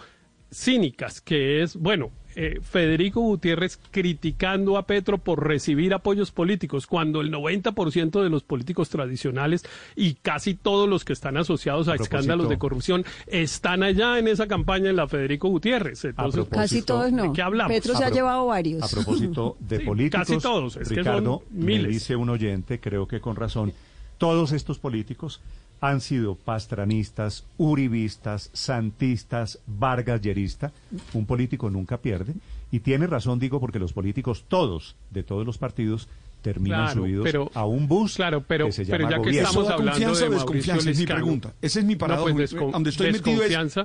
cínicas, 0.54 1.22
que 1.22 1.62
es, 1.64 1.78
bueno, 1.78 2.12
eh, 2.36 2.60
Federico 2.62 3.22
Gutiérrez 3.22 3.80
criticando 3.92 4.78
a 4.78 4.86
Petro 4.86 5.18
por 5.18 5.46
recibir 5.46 5.94
apoyos 5.94 6.32
políticos, 6.32 6.88
cuando 6.88 7.22
el 7.22 7.32
90% 7.32 8.24
de 8.24 8.30
los 8.30 8.44
políticos 8.44 8.90
tradicionales 8.90 9.64
y 9.96 10.16
casi 10.16 10.54
todos 10.54 10.88
los 10.88 11.06
que 11.06 11.14
están 11.14 11.38
asociados 11.38 11.88
a, 11.88 11.96
escándalos 11.96 12.50
de 12.50 12.58
corrupción 12.58 13.06
están 13.28 13.84
allá 13.84 14.20
en 14.20 14.28
esa 14.28 14.48
campaña 14.48 14.90
en 14.90 14.96
la 14.96 15.08
Federico 15.08 15.50
Gutiérrez. 15.50 16.06
Entonces, 16.06 16.46
Casi 16.50 16.82
todos 16.82 17.12
no. 17.12 17.24
¿de 17.24 17.34
qué 17.34 17.42
hablamos? 17.42 17.74
Petro 17.74 17.96
se 17.96 18.04
A 18.04 18.08
ha 18.08 18.10
llevado 18.10 18.46
varios. 18.48 18.84
A 18.84 18.88
propósito 18.88 19.58
de 19.60 19.80
Sí, 19.80 19.86
políticos, 19.86 20.28
casi 20.28 20.40
todos, 20.40 20.78
es 20.78 20.90
que 20.90 20.96
Ricardo, 20.96 21.44
son 21.50 21.66
miles. 21.66 21.84
me 21.84 21.90
dice 21.90 22.16
un 22.16 22.30
oyente, 22.30 22.80
creo 22.80 23.08
que 23.08 23.20
con 23.20 23.36
razón, 23.36 23.74
todos 24.18 24.52
estos 24.52 24.80
políticos 24.80 25.42
han 25.82 26.00
sido 26.00 26.36
pastranistas, 26.36 27.44
uribistas, 27.58 28.50
santistas, 28.54 29.60
vargalleristas. 29.66 30.72
Un 31.14 31.26
político 31.26 31.70
nunca 31.70 31.98
pierde. 31.98 32.34
Y 32.72 32.80
tiene 32.80 33.08
razón, 33.08 33.40
digo, 33.40 33.60
porque 33.60 33.80
los 33.80 33.92
políticos, 33.92 34.46
todos, 34.48 34.96
de 35.10 35.24
todos 35.24 35.46
los 35.46 35.58
partidos, 35.58 36.08
terminan 36.42 36.86
Claro, 36.86 37.02
subidos 37.02 37.24
pero- 37.24 37.52
a 37.54 37.66
un 37.66 37.88
bus 37.88 38.16
claro, 38.16 38.42
pero- 38.48 38.68
que 38.68 38.72
se 38.72 38.86
pero 38.86 39.00
llama 39.04 39.10
ya 39.10 39.16
que 39.16 39.20
gobierno. 39.30 39.40
estamos 39.50 39.64
¿Eso 39.66 39.70
da 39.70 39.74
hablando 39.76 39.92
confianza 39.92 40.24
de 40.24 40.30
desconfianza? 40.32 40.90
Es 40.92 40.98
mi 41.00 41.06
pregunta. 41.06 41.54
Esa 41.62 41.80
es 41.80 41.86
mi 41.86 41.94
No, 41.94 42.00
paradoja. 42.00 42.34
pues 42.34 42.54
descon- 42.54 42.72
Donde 42.72 42.90
estoy 42.92 43.12
metido 43.12 43.44
es... 43.44 43.76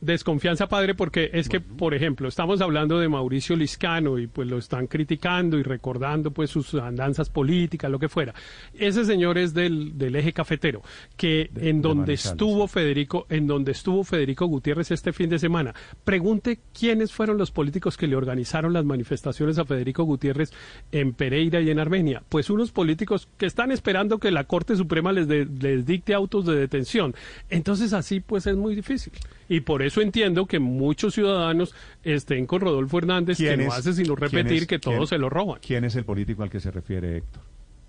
desconfianza. 0.00 0.68
Padre, 0.68 0.94
porque 0.94 1.30
es 1.32 1.48
que, 1.48 1.60
por 1.60 1.94
ejemplo, 1.94 2.28
estamos 2.28 2.60
hablando 2.60 2.98
de 2.98 3.08
Mauricio 3.08 3.56
Liscano 3.56 4.18
y 4.18 4.26
pues 4.26 4.48
lo 4.48 4.58
están 4.58 4.86
criticando 4.86 5.58
y 5.58 5.62
recordando 5.62 6.30
pues 6.30 6.50
sus 6.50 6.74
andanzas 6.74 7.28
políticas, 7.30 7.90
lo 7.90 7.98
que 7.98 8.08
fuera. 8.08 8.34
Ese 8.74 9.04
señor 9.04 9.36
es 9.38 9.52
del, 9.54 9.98
del 9.98 10.16
eje 10.16 10.32
cafetero, 10.32 10.82
que 11.16 11.50
De- 11.52 11.70
en 11.70 11.82
de 11.82 11.88
donde 11.88 12.12
estuvo. 12.14 12.66
Federico, 12.68 13.26
en 13.28 13.46
donde 13.46 13.72
estuvo 13.72 14.04
Federico 14.04 14.46
Gutiérrez 14.46 14.90
este 14.90 15.12
fin 15.12 15.28
de 15.30 15.38
semana. 15.38 15.74
Pregunte 16.04 16.60
quiénes 16.78 17.12
fueron 17.12 17.36
los 17.38 17.50
políticos 17.50 17.96
que 17.96 18.06
le 18.06 18.16
organizaron 18.16 18.72
las 18.72 18.84
manifestaciones 18.84 19.58
a 19.58 19.64
Federico 19.64 20.04
Gutiérrez 20.04 20.52
en 20.92 21.12
Pereira 21.12 21.60
y 21.60 21.70
en 21.70 21.78
Armenia. 21.78 22.22
Pues 22.28 22.48
unos 22.50 22.70
políticos 22.72 23.28
que 23.38 23.46
están 23.46 23.72
esperando 23.72 24.18
que 24.18 24.30
la 24.30 24.44
Corte 24.44 24.76
Suprema 24.76 25.12
les, 25.12 25.26
de- 25.28 25.46
les 25.46 25.84
dicte 25.86 26.14
autos 26.14 26.46
de 26.46 26.54
detención. 26.56 27.14
Entonces 27.48 27.92
así 27.92 28.20
pues 28.20 28.46
es 28.46 28.56
muy 28.56 28.74
difícil. 28.74 29.12
Y 29.50 29.60
por 29.60 29.82
eso 29.82 30.00
entiendo 30.00 30.46
que 30.46 30.58
muchos 30.60 31.12
ciudadanos 31.14 31.74
estén 32.04 32.46
con 32.46 32.60
Rodolfo 32.62 32.96
Hernández, 32.98 33.36
que 33.36 33.48
¿Quién 33.48 33.60
no 33.66 33.72
es- 33.72 33.78
hace 33.80 33.92
sino 33.92 34.14
repetir 34.16 34.62
es- 34.62 34.66
que 34.66 34.78
todos 34.78 34.96
quién- 34.96 35.06
se 35.08 35.18
lo 35.18 35.28
roban. 35.28 35.58
¿Quién 35.60 35.84
es 35.84 35.96
el 35.96 36.04
político 36.04 36.42
al 36.44 36.48
que 36.50 36.60
se 36.60 36.70
refiere 36.70 37.18
Héctor? 37.18 37.42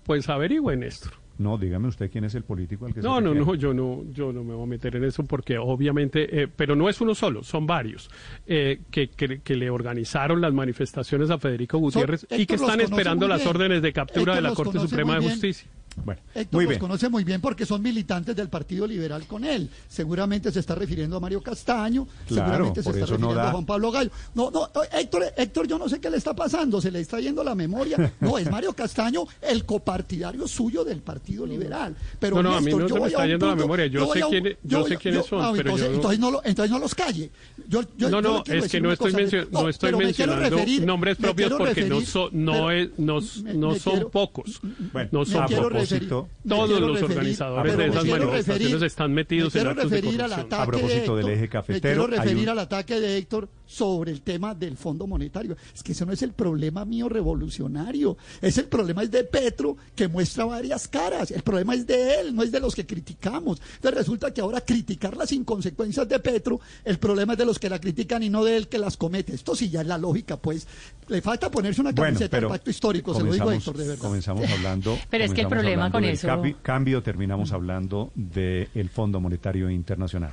Pues 0.04 0.28
averigüen, 0.28 0.80
Néstor. 0.80 1.12
No, 1.38 1.56
dígame 1.56 1.88
usted 1.88 2.10
quién 2.10 2.24
es 2.24 2.34
el 2.34 2.42
político 2.42 2.84
al 2.86 2.92
que 2.92 3.00
No, 3.00 3.16
se 3.16 3.22
no, 3.22 3.30
refiere. 3.32 3.46
no, 3.46 3.54
yo 3.54 3.72
no, 3.72 4.02
yo 4.12 4.32
no 4.32 4.44
me 4.44 4.52
voy 4.54 4.64
a 4.64 4.66
meter 4.66 4.96
en 4.96 5.04
eso 5.04 5.24
porque 5.24 5.56
obviamente, 5.56 6.42
eh, 6.42 6.48
pero 6.54 6.76
no 6.76 6.88
es 6.88 7.00
uno 7.00 7.14
solo, 7.14 7.42
son 7.42 7.66
varios 7.66 8.10
eh, 8.46 8.80
que, 8.90 9.08
que, 9.08 9.40
que 9.40 9.56
le 9.56 9.70
organizaron 9.70 10.40
las 10.40 10.52
manifestaciones 10.52 11.30
a 11.30 11.38
Federico 11.38 11.78
Gutiérrez 11.78 12.26
y 12.36 12.44
que 12.44 12.56
están 12.56 12.80
esperando 12.80 13.26
las 13.28 13.46
órdenes 13.46 13.80
de 13.82 13.92
captura 13.92 14.32
Héctor 14.32 14.34
de 14.34 14.42
la 14.42 14.54
Corte 14.54 14.78
Suprema 14.80 15.14
de 15.14 15.20
bien. 15.20 15.30
Justicia. 15.32 15.68
Bueno, 16.04 16.20
Héctor 16.34 16.54
muy 16.58 16.64
los 16.64 16.70
bien. 16.70 16.80
conoce 16.80 17.08
muy 17.08 17.22
bien 17.24 17.40
porque 17.40 17.66
son 17.66 17.82
militantes 17.82 18.34
del 18.34 18.48
Partido 18.48 18.86
Liberal 18.86 19.26
con 19.26 19.44
él. 19.44 19.68
Seguramente 19.88 20.50
se 20.50 20.60
está 20.60 20.74
refiriendo 20.74 21.16
a 21.16 21.20
Mario 21.20 21.42
Castaño, 21.42 22.06
Claro, 22.26 22.50
seguramente 22.66 22.82
se 22.82 22.88
está 22.90 23.00
no 23.00 23.06
refiriendo 23.06 23.34
da- 23.34 23.48
a 23.48 23.52
Juan 23.52 23.66
Pablo 23.66 23.90
Gallo. 23.92 24.10
No, 24.34 24.50
no, 24.50 24.68
Héctor, 24.92 25.24
Héctor, 25.36 25.66
yo 25.68 25.78
no 25.78 25.88
sé 25.88 26.00
qué 26.00 26.08
le 26.10 26.16
está 26.16 26.34
pasando, 26.34 26.80
se 26.80 26.90
le 26.90 27.00
está 27.00 27.20
yendo 27.20 27.44
la 27.44 27.54
memoria. 27.54 28.12
No, 28.20 28.38
es 28.38 28.50
Mario 28.50 28.72
Castaño, 28.76 29.24
el 29.42 29.64
copartidario 29.66 30.48
suyo 30.48 30.82
del 30.84 31.00
Partido 31.00 31.46
Liberal. 31.46 31.94
Pero 32.18 32.36
No, 32.36 32.42
no, 32.42 32.54
a 32.56 32.60
mí 32.60 32.66
Néstor, 32.66 32.82
no 32.82 32.88
yo 32.88 32.94
se 32.94 33.00
me 33.02 33.06
está 33.08 33.26
yendo 33.26 33.46
la 33.48 33.54
memoria. 33.56 33.86
Yo 33.86 34.12
sé 34.12 34.20
quiénes- 34.30 34.56
yo 34.62 34.86
sé 34.86 34.96
quiénes 34.96 35.26
son, 35.26 35.42
ah, 35.42 35.52
pero 35.54 35.70
entonces, 35.70 35.84
yo 35.86 35.90
no- 35.90 35.94
entonces 35.96 36.18
no 36.20 36.30
lo, 36.30 36.40
entonces 36.44 36.70
no 36.70 36.78
los 36.78 36.94
calle. 36.94 37.30
Yo, 37.68 37.82
yo- 37.98 38.08
no, 38.10 38.22
no, 38.22 38.42
es 38.46 38.70
que 38.70 38.80
no 38.80 38.92
estoy, 38.92 39.12
mencio- 39.12 39.46
no 39.50 39.68
estoy 39.68 39.92
mencionando 39.94 40.56
referir- 40.56 40.84
nombres 40.84 41.16
propios 41.18 41.52
porque 41.52 41.84
no, 41.84 42.00
son, 42.00 42.30
no, 42.32 42.70
es, 42.70 42.88
no, 42.98 43.20
me- 43.44 43.54
no 43.54 43.70
me 43.72 43.78
son 43.78 43.92
quiero- 43.92 44.10
pocos. 44.10 44.60
Bueno, 44.92 45.08
no 45.12 45.24
son 45.24 45.46
pocos. 45.46 45.81
Propósito, 45.88 46.28
Todos 46.48 46.80
los 46.80 47.00
referir- 47.00 47.04
organizadores 47.16 47.76
de 47.76 47.86
esas 47.86 48.04
manifestaciones 48.04 48.46
referir- 48.72 48.84
están 48.84 49.12
metidos 49.12 49.54
me 49.54 49.60
en 49.60 49.66
actos 49.68 49.90
de 49.90 49.98
al 50.22 50.32
ataque 50.32 50.54
A 50.62 50.66
propósito 50.66 51.16
de 51.16 51.22
del 51.22 51.32
eje 51.32 51.42
Me 51.42 51.48
cafetero, 51.48 52.06
quiero 52.06 52.06
referir 52.22 52.42
un- 52.44 52.48
al 52.50 52.58
ataque 52.58 53.00
de 53.00 53.16
Héctor 53.18 53.48
sobre 53.66 54.12
el 54.12 54.20
tema 54.20 54.54
del 54.54 54.76
Fondo 54.76 55.06
Monetario. 55.06 55.56
Es 55.74 55.82
que 55.82 55.92
ese 55.92 56.04
no 56.04 56.12
es 56.12 56.22
el 56.22 56.32
problema 56.32 56.84
mío 56.84 57.08
revolucionario. 57.08 58.16
Es 58.40 58.58
el 58.58 58.66
problema 58.66 59.02
es 59.02 59.10
de 59.10 59.24
Petro 59.24 59.76
que 59.94 60.08
muestra 60.08 60.44
varias 60.44 60.88
caras. 60.88 61.30
El 61.30 61.42
problema 61.42 61.74
es 61.74 61.86
de 61.86 62.20
él, 62.20 62.34
no 62.34 62.42
es 62.42 62.52
de 62.52 62.60
los 62.60 62.74
que 62.74 62.86
criticamos. 62.86 63.60
Entonces 63.76 63.98
resulta 63.98 64.32
que 64.34 64.40
ahora 64.40 64.60
criticar 64.60 65.16
las 65.16 65.32
inconsecuencias 65.32 66.08
de 66.08 66.18
Petro, 66.18 66.60
el 66.84 66.98
problema 66.98 67.32
es 67.32 67.38
de 67.38 67.46
los 67.46 67.58
que 67.58 67.70
la 67.70 67.80
critican 67.80 68.22
y 68.22 68.28
no 68.30 68.44
de 68.44 68.56
él 68.56 68.68
que 68.68 68.78
las 68.78 68.96
comete. 68.96 69.34
Esto 69.34 69.54
sí 69.56 69.70
ya 69.70 69.80
es 69.80 69.86
la 69.86 69.98
lógica, 69.98 70.36
pues. 70.36 70.66
Le 71.08 71.20
falta 71.22 71.50
ponerse 71.50 71.80
una 71.80 71.92
Bueno, 71.92 72.04
camiseta 72.14 72.30
pero 72.36 72.48
del 72.48 72.56
pacto 72.58 72.70
histórico, 72.70 73.14
se 73.14 73.20
lo 73.24 73.32
digo 73.32 73.44
comenzamos- 73.44 73.62
Héctor, 73.68 73.76
de 73.82 73.88
verdad. 73.88 74.02
Comenzamos 74.02 74.50
hablando. 74.50 74.98
Pero 75.10 75.24
es 75.24 75.32
que 75.32 75.40
el 75.42 75.46
comenzamos 75.48 75.71
problema 75.74 75.90
con 75.90 76.04
eso- 76.04 76.56
cambio, 76.62 77.02
terminamos 77.02 77.52
hablando 77.52 78.12
del 78.14 78.88
Fondo 78.90 79.20
Monetario 79.20 79.68
Internacional. 79.70 80.32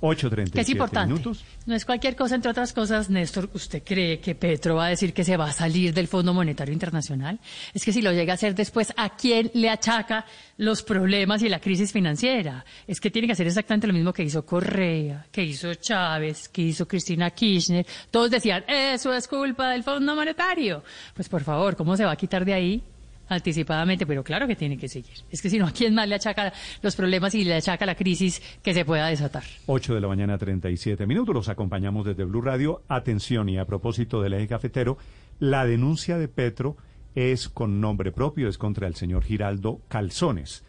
8.37 0.00 0.50
que 0.52 0.60
es 0.60 0.68
importante. 0.68 1.12
minutos. 1.12 1.42
No 1.64 1.74
es 1.74 1.86
cualquier 1.86 2.14
cosa, 2.14 2.34
entre 2.34 2.50
otras 2.50 2.74
cosas, 2.74 3.08
Néstor, 3.08 3.48
¿usted 3.54 3.82
cree 3.82 4.20
que 4.20 4.34
Petro 4.34 4.74
va 4.76 4.86
a 4.86 4.88
decir 4.90 5.14
que 5.14 5.24
se 5.24 5.38
va 5.38 5.46
a 5.46 5.52
salir 5.52 5.94
del 5.94 6.06
Fondo 6.06 6.34
Monetario 6.34 6.74
Internacional? 6.74 7.40
Es 7.72 7.82
que 7.82 7.92
si 7.94 8.02
lo 8.02 8.12
llega 8.12 8.32
a 8.32 8.34
hacer 8.34 8.54
después, 8.54 8.92
¿a 8.98 9.16
quién 9.16 9.50
le 9.54 9.70
achaca 9.70 10.26
los 10.58 10.82
problemas 10.82 11.42
y 11.42 11.48
la 11.48 11.60
crisis 11.60 11.92
financiera? 11.92 12.62
Es 12.86 13.00
que 13.00 13.10
tiene 13.10 13.26
que 13.26 13.32
hacer 13.32 13.46
exactamente 13.46 13.86
lo 13.86 13.94
mismo 13.94 14.12
que 14.12 14.22
hizo 14.22 14.44
Correa, 14.44 15.26
que 15.32 15.42
hizo 15.42 15.72
Chávez, 15.74 16.50
que 16.50 16.60
hizo 16.60 16.86
Cristina 16.86 17.30
Kirchner. 17.30 17.86
Todos 18.10 18.30
decían, 18.30 18.64
eso 18.68 19.14
es 19.14 19.26
culpa 19.26 19.70
del 19.70 19.82
Fondo 19.82 20.14
Monetario. 20.14 20.84
Pues 21.14 21.28
por 21.30 21.42
favor, 21.42 21.74
¿cómo 21.74 21.96
se 21.96 22.04
va 22.04 22.12
a 22.12 22.16
quitar 22.16 22.44
de 22.44 22.52
ahí? 22.52 22.82
Anticipadamente, 23.28 24.06
pero 24.06 24.22
claro 24.22 24.46
que 24.46 24.56
tiene 24.56 24.76
que 24.76 24.88
seguir. 24.88 25.14
Es 25.30 25.42
que 25.42 25.50
si 25.50 25.58
no, 25.58 25.66
¿a 25.66 25.72
quién 25.72 25.94
más 25.94 26.08
le 26.08 26.14
achaca 26.14 26.52
los 26.82 26.96
problemas 26.96 27.34
y 27.34 27.44
le 27.44 27.54
achaca 27.54 27.86
la 27.86 27.94
crisis 27.94 28.42
que 28.62 28.74
se 28.74 28.84
pueda 28.84 29.08
desatar? 29.08 29.44
8 29.66 29.94
de 29.94 30.00
la 30.00 30.08
mañana, 30.08 30.38
37 30.38 31.06
minutos. 31.06 31.34
Los 31.34 31.48
acompañamos 31.48 32.06
desde 32.06 32.24
Blue 32.24 32.40
Radio. 32.40 32.82
Atención, 32.88 33.48
y 33.48 33.58
a 33.58 33.64
propósito 33.64 34.22
del 34.22 34.34
eje 34.34 34.48
cafetero, 34.48 34.98
la 35.38 35.66
denuncia 35.66 36.18
de 36.18 36.28
Petro 36.28 36.76
es 37.14 37.48
con 37.48 37.80
nombre 37.80 38.12
propio, 38.12 38.48
es 38.48 38.58
contra 38.58 38.86
el 38.86 38.94
señor 38.94 39.24
Giraldo 39.24 39.80
Calzones. 39.88 40.64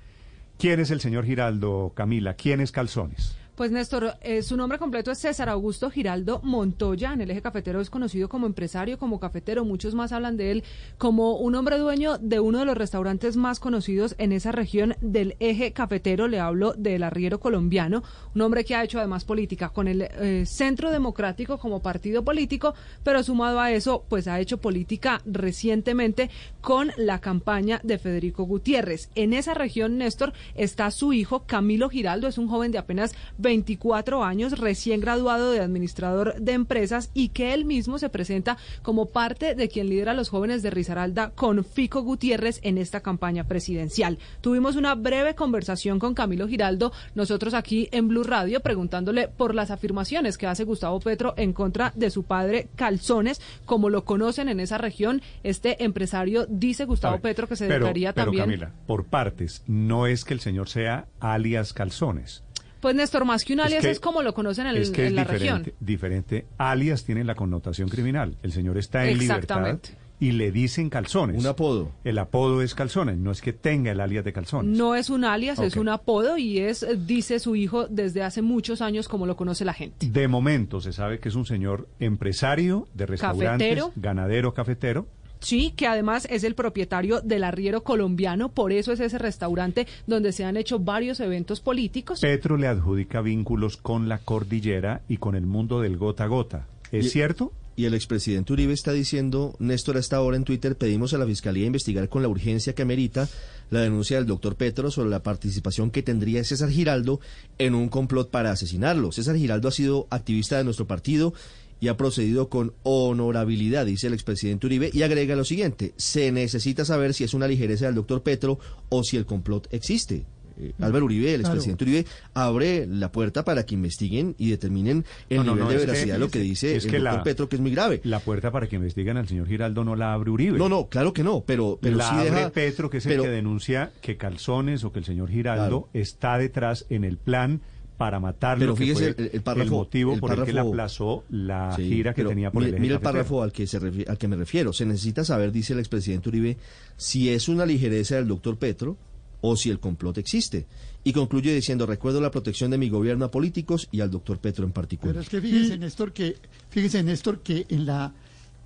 ¿Quién 0.57 0.79
es 0.79 0.89
el 0.89 1.01
señor 1.01 1.25
Giraldo, 1.25 1.91
Camila? 1.95 2.33
¿Quién 2.33 2.61
es 2.61 2.71
Calzones? 2.71 3.37
Pues 3.57 3.71
Néstor, 3.71 4.13
eh, 4.21 4.43
su 4.43 4.55
nombre 4.55 4.77
completo 4.77 5.09
es 5.09 5.17
César 5.17 5.49
Augusto 5.49 5.89
Giraldo 5.89 6.41
Montoya. 6.43 7.11
En 7.11 7.21
el 7.21 7.31
eje 7.31 7.41
cafetero 7.41 7.81
es 7.81 7.89
conocido 7.89 8.29
como 8.29 8.45
empresario, 8.45 8.99
como 8.99 9.19
cafetero. 9.19 9.65
Muchos 9.65 9.95
más 9.95 10.11
hablan 10.11 10.37
de 10.37 10.51
él 10.51 10.63
como 10.99 11.37
un 11.37 11.55
hombre 11.55 11.79
dueño 11.79 12.19
de 12.19 12.39
uno 12.39 12.59
de 12.59 12.65
los 12.65 12.77
restaurantes 12.77 13.35
más 13.35 13.59
conocidos 13.59 14.13
en 14.19 14.31
esa 14.31 14.51
región 14.51 14.95
del 15.01 15.37
eje 15.39 15.73
cafetero. 15.73 16.27
Le 16.27 16.39
hablo 16.39 16.73
del 16.73 17.01
arriero 17.01 17.39
colombiano, 17.39 18.03
un 18.35 18.41
hombre 18.41 18.63
que 18.63 18.75
ha 18.75 18.83
hecho 18.83 18.99
además 18.99 19.25
política 19.25 19.69
con 19.69 19.87
el 19.87 20.03
eh, 20.03 20.43
Centro 20.45 20.91
Democrático 20.91 21.57
como 21.57 21.81
partido 21.81 22.23
político, 22.23 22.75
pero 23.01 23.23
sumado 23.23 23.59
a 23.59 23.71
eso, 23.71 24.05
pues 24.07 24.27
ha 24.27 24.39
hecho 24.39 24.59
política 24.59 25.23
recientemente 25.25 26.29
con 26.61 26.91
la 26.95 27.21
campaña 27.21 27.81
de 27.81 27.97
Federico 27.97 28.43
Gutiérrez. 28.43 29.09
En 29.15 29.33
esa 29.33 29.55
región, 29.55 29.97
Néstor, 29.97 30.33
está 30.53 30.91
su 30.91 31.11
hijo 31.11 31.47
Camilo 31.47 31.89
Giraldo, 31.89 32.27
es 32.27 32.37
un 32.37 32.49
joven 32.49 32.71
de 32.71 32.77
apenas 32.77 33.15
24 33.47 34.25
años, 34.25 34.59
recién 34.59 34.99
graduado 34.99 35.51
de 35.51 35.61
administrador 35.61 36.35
de 36.35 36.51
empresas 36.51 37.11
y 37.13 37.29
que 37.29 37.53
él 37.53 37.63
mismo 37.63 37.97
se 37.97 38.09
presenta 38.09 38.57
como 38.81 39.05
parte 39.05 39.55
de 39.55 39.69
quien 39.69 39.87
lidera 39.87 40.11
a 40.11 40.15
los 40.15 40.27
jóvenes 40.27 40.63
de 40.63 40.69
Risaralda 40.69 41.29
con 41.29 41.63
Fico 41.63 42.01
Gutiérrez 42.01 42.59
en 42.63 42.77
esta 42.77 42.99
campaña 42.99 43.45
presidencial. 43.45 44.17
Tuvimos 44.41 44.75
una 44.75 44.95
breve 44.95 45.33
conversación 45.33 45.97
con 45.97 46.13
Camilo 46.13 46.49
Giraldo, 46.49 46.91
nosotros 47.15 47.53
aquí 47.53 47.87
en 47.93 48.09
Blue 48.09 48.23
Radio, 48.23 48.59
preguntándole 48.59 49.29
por 49.29 49.55
las 49.55 49.71
afirmaciones 49.71 50.37
que 50.37 50.47
hace 50.47 50.65
Gustavo 50.65 50.99
Petro 50.99 51.33
en 51.37 51.53
contra 51.53 51.93
de 51.95 52.09
su 52.09 52.23
padre 52.23 52.67
Calzones, 52.75 53.39
como 53.65 53.89
lo 53.89 54.03
conocen 54.03 54.49
en 54.49 54.59
esa 54.59 54.77
región. 54.77 55.21
Este 55.43 55.85
empresario 55.85 56.47
dice 56.49 56.83
Gustavo 56.83 57.13
ver, 57.13 57.21
Petro 57.21 57.47
que 57.47 57.55
se 57.55 57.67
pero, 57.67 57.85
dedicaría 57.85 58.11
pero, 58.11 58.25
también. 58.25 58.43
Camila, 58.43 58.73
por 58.85 59.05
partes, 59.05 59.63
no 59.67 60.05
es 60.05 60.25
que 60.25 60.33
el 60.33 60.41
señor 60.41 60.67
sea 60.67 61.07
alias 61.21 61.71
Calzones. 61.71 62.43
Pues 62.81 62.95
Néstor, 62.95 63.25
más 63.25 63.43
que 63.43 63.53
un 63.53 63.59
alias 63.61 63.83
es, 63.85 63.99
que- 63.99 64.03
como 64.03 64.21
lo 64.21 64.33
conocen 64.33 64.67
en, 64.67 64.75
el- 64.75 64.81
es 64.83 64.91
que 64.91 65.01
en 65.01 65.07
es 65.07 65.13
la 65.13 65.21
diferente, 65.23 65.53
región. 65.71 65.73
diferente. 65.79 66.45
Alias 66.57 67.03
tiene 67.03 67.23
la 67.23 67.35
connotación 67.35 67.89
criminal. 67.89 68.35
El 68.43 68.51
señor 68.51 68.77
está 68.77 69.05
en 69.05 69.17
libertad 69.17 69.57
Exactamente. 69.67 69.89
y 70.19 70.31
le 70.31 70.51
dicen 70.51 70.89
calzones. 70.89 71.39
Un 71.39 71.45
apodo. 71.47 71.91
El 72.03 72.17
apodo 72.17 72.61
es 72.61 72.73
calzones, 72.75 73.17
no 73.17 73.31
es 73.31 73.41
que 73.41 73.53
tenga 73.53 73.91
el 73.91 73.99
alias 73.99 74.25
de 74.25 74.33
calzones. 74.33 74.75
No 74.77 74.95
es 74.95 75.09
un 75.11 75.25
alias, 75.25 75.59
es 75.59 75.75
un 75.75 75.89
apodo 75.89 76.37
y 76.37 76.59
es, 76.59 76.81
eh, 76.83 76.97
dice 76.97 77.39
su 77.39 77.55
hijo, 77.55 77.87
desde 77.87 78.23
hace 78.23 78.41
muchos 78.41 78.81
años 78.81 79.07
como 79.07 79.25
lo 79.27 79.35
conoce 79.35 79.63
la 79.65 79.73
gente. 79.73 80.07
De 80.09 80.27
momento 80.27 80.81
se 80.81 80.91
sabe 80.93 81.19
que 81.19 81.29
es 81.29 81.35
un 81.35 81.45
señor 81.45 81.87
empresario 81.99 82.87
de 82.93 83.05
restaurantes, 83.05 83.67
Cafetero. 83.69 83.91
ganadero, 83.95 84.53
cafetero. 84.53 85.07
Sí, 85.39 85.71
que 85.75 85.87
además 85.87 86.27
es 86.29 86.43
el 86.43 86.55
propietario 86.55 87.21
del 87.21 87.43
arriero 87.43 87.83
colombiano, 87.83 88.49
por 88.49 88.71
eso 88.71 88.91
es 88.91 88.99
ese 88.99 89.17
restaurante 89.17 89.87
donde 90.07 90.31
se 90.31 90.43
han 90.45 90.57
hecho 90.57 90.79
varios 90.79 91.19
eventos 91.19 91.59
políticos. 91.61 92.21
Petro 92.21 92.57
le 92.57 92.67
adjudica 92.67 93.21
vínculos 93.21 93.77
con 93.77 94.09
la 94.09 94.17
cordillera 94.19 95.01
y 95.07 95.17
con 95.17 95.35
el 95.35 95.45
mundo 95.45 95.81
del 95.81 95.97
gota 95.97 96.23
a 96.23 96.27
gota. 96.27 96.67
¿Es 96.91 97.05
Y- 97.07 97.09
cierto? 97.09 97.51
Y 97.75 97.85
el 97.85 97.93
expresidente 97.93 98.53
Uribe 98.53 98.73
está 98.73 98.91
diciendo, 98.91 99.55
Néstor, 99.59 99.97
hasta 99.97 100.15
ahora 100.15 100.35
en 100.35 100.43
Twitter 100.45 100.75
pedimos 100.75 101.13
a 101.13 101.19
la 101.19 101.27
Fiscalía 101.27 101.67
investigar 101.67 102.09
con 102.09 102.23
la 102.23 102.27
urgencia 102.27 102.73
que 102.73 102.81
amerita 102.81 103.29
la 103.69 103.81
denuncia 103.81 104.17
del 104.17 104.25
doctor 104.25 104.55
Petro 104.55 104.89
sobre 104.89 105.11
la 105.11 105.21
participación 105.21 105.91
que 105.91 106.01
tendría 106.01 106.43
César 106.43 106.71
Giraldo 106.71 107.19
en 107.59 107.75
un 107.75 107.89
complot 107.89 108.31
para 108.31 108.49
asesinarlo. 108.49 109.11
César 109.11 109.35
Giraldo 109.35 109.67
ha 109.67 109.71
sido 109.71 110.07
activista 110.09 110.57
de 110.57 110.63
nuestro 110.63 110.87
partido 110.87 111.35
y 111.79 111.87
ha 111.89 111.97
procedido 111.97 112.49
con 112.49 112.73
honorabilidad, 112.83 113.85
dice 113.85 114.07
el 114.07 114.13
expresidente 114.13 114.65
Uribe, 114.67 114.89
y 114.93 115.01
agrega 115.03 115.35
lo 115.35 115.43
siguiente, 115.45 115.93
se 115.97 116.31
necesita 116.31 116.85
saber 116.85 117.13
si 117.13 117.23
es 117.23 117.33
una 117.33 117.47
ligereza 117.47 117.85
del 117.85 117.95
doctor 117.95 118.23
Petro 118.23 118.59
o 118.89 119.03
si 119.03 119.17
el 119.17 119.25
complot 119.25 119.67
existe. 119.71 120.25
Eh, 120.59 120.73
Álvaro 120.79 121.05
Uribe, 121.05 121.35
el 121.35 121.41
Claro. 121.41 121.53
expresidente 121.53 121.83
Uribe, 121.83 122.05
abre 122.33 122.87
la 122.87 123.11
puerta 123.11 123.45
para 123.45 123.63
que 123.63 123.75
investiguen 123.75 124.33
y 124.39 124.49
determinen 124.49 125.05
el 125.29 125.37
No, 125.37 125.43
nivel 125.53 125.59
no, 125.65 125.69
de 125.69 125.77
veracidad 125.77 126.15
de 126.15 126.19
lo 126.19 126.31
que 126.31 126.39
dice 126.39 126.75
es 126.75 126.85
el 126.85 126.89
que 126.91 126.97
doctor 126.97 127.13
la- 127.17 127.23
Petro, 127.23 127.47
que 127.47 127.57
es 127.57 127.61
muy 127.61 127.69
grave. 127.69 128.01
La 128.03 128.19
puerta 128.21 128.49
para 128.51 128.67
que 128.67 128.75
investiguen 128.77 129.17
al 129.17 129.27
señor 129.27 129.47
Giraldo 129.47 129.83
no 129.83 129.95
la 129.95 130.13
abre 130.13 130.31
Uribe. 130.31 130.57
No, 130.57 130.67
no, 130.67 130.87
claro 130.89 131.13
que 131.13 131.23
no, 131.23 131.43
pero, 131.45 131.77
pero 131.79 131.97
la 131.97 132.09
sí 132.09 132.15
abre 132.15 132.31
deja... 132.31 132.49
Petro, 132.49 132.89
que 132.89 132.97
es 132.97 133.05
el 133.05 133.21
que 133.21 133.27
denuncia 133.27 133.91
que 134.01 134.17
Calzones 134.17 134.83
o 134.83 134.91
que 134.91 134.97
el 134.97 135.05
señor 135.05 135.29
Giraldo 135.29 135.83
Claro. 135.83 135.89
está 135.93 136.39
detrás 136.39 136.87
en 136.89 137.03
el 137.03 137.17
plan 137.17 137.61
para 137.97 138.19
matarlo, 138.19 138.59
Pero 138.61 138.75
que 138.75 138.83
fíjese 138.83 139.13
fue 139.15 139.23
el- 139.25 139.31
el 139.33 139.41
párrafo- 139.41 139.69
motivo 139.71 140.13
el 140.13 140.19
por 140.19 140.31
el 140.31 140.43
que 140.45 140.53
le 140.53 140.59
aplazó 140.59 141.23
la 141.29 141.73
Sí, 141.75 141.87
gira 141.89 142.13
que 142.13 142.23
tenía 142.23 142.51
por 142.51 142.61
mire, 142.61 142.69
el 142.69 142.75
eje 142.75 142.81
mire 142.81 142.93
el 142.95 143.01
párrafo 143.01 143.41
al 143.41 143.51
que, 143.51 143.65
se 143.65 143.79
refi- 143.81 144.07
al 144.07 144.17
que 144.19 144.27
me 144.27 144.35
refiero. 144.35 144.71
Se 144.71 144.85
necesita 144.85 145.23
saber, 145.25 145.51
dice 145.51 145.73
el 145.73 145.79
expresidente 145.79 146.29
Uribe, 146.29 146.57
si 146.95 147.29
es 147.29 147.49
una 147.49 147.65
ligereza 147.65 148.15
del 148.15 148.27
doctor 148.27 148.57
Petro 148.57 148.97
o 149.41 149.55
si 149.55 149.69
el 149.71 149.79
complot 149.79 150.17
existe. 150.19 150.67
Y 151.03 151.13
concluye 151.13 151.53
diciendo, 151.55 151.85
recuerdo 151.85 152.21
la 152.21 152.29
protección 152.31 152.69
de 152.69 152.77
mi 152.77 152.89
gobierno 152.89 153.25
a 153.25 153.31
políticos 153.31 153.87
y 153.91 154.01
al 154.01 154.11
doctor 154.11 154.39
Petro 154.39 154.65
en 154.65 154.71
particular. 154.73 155.13
Pero 155.13 155.21
es 155.23 155.29
que 155.29 155.41
fíjese, 155.41 155.77
Néstor, 155.77 156.11
que 156.13 156.35
fíjese, 156.69 157.01
Néstor, 157.01 157.39
que 157.41 157.65
en 157.69 157.85
la, 157.85 158.13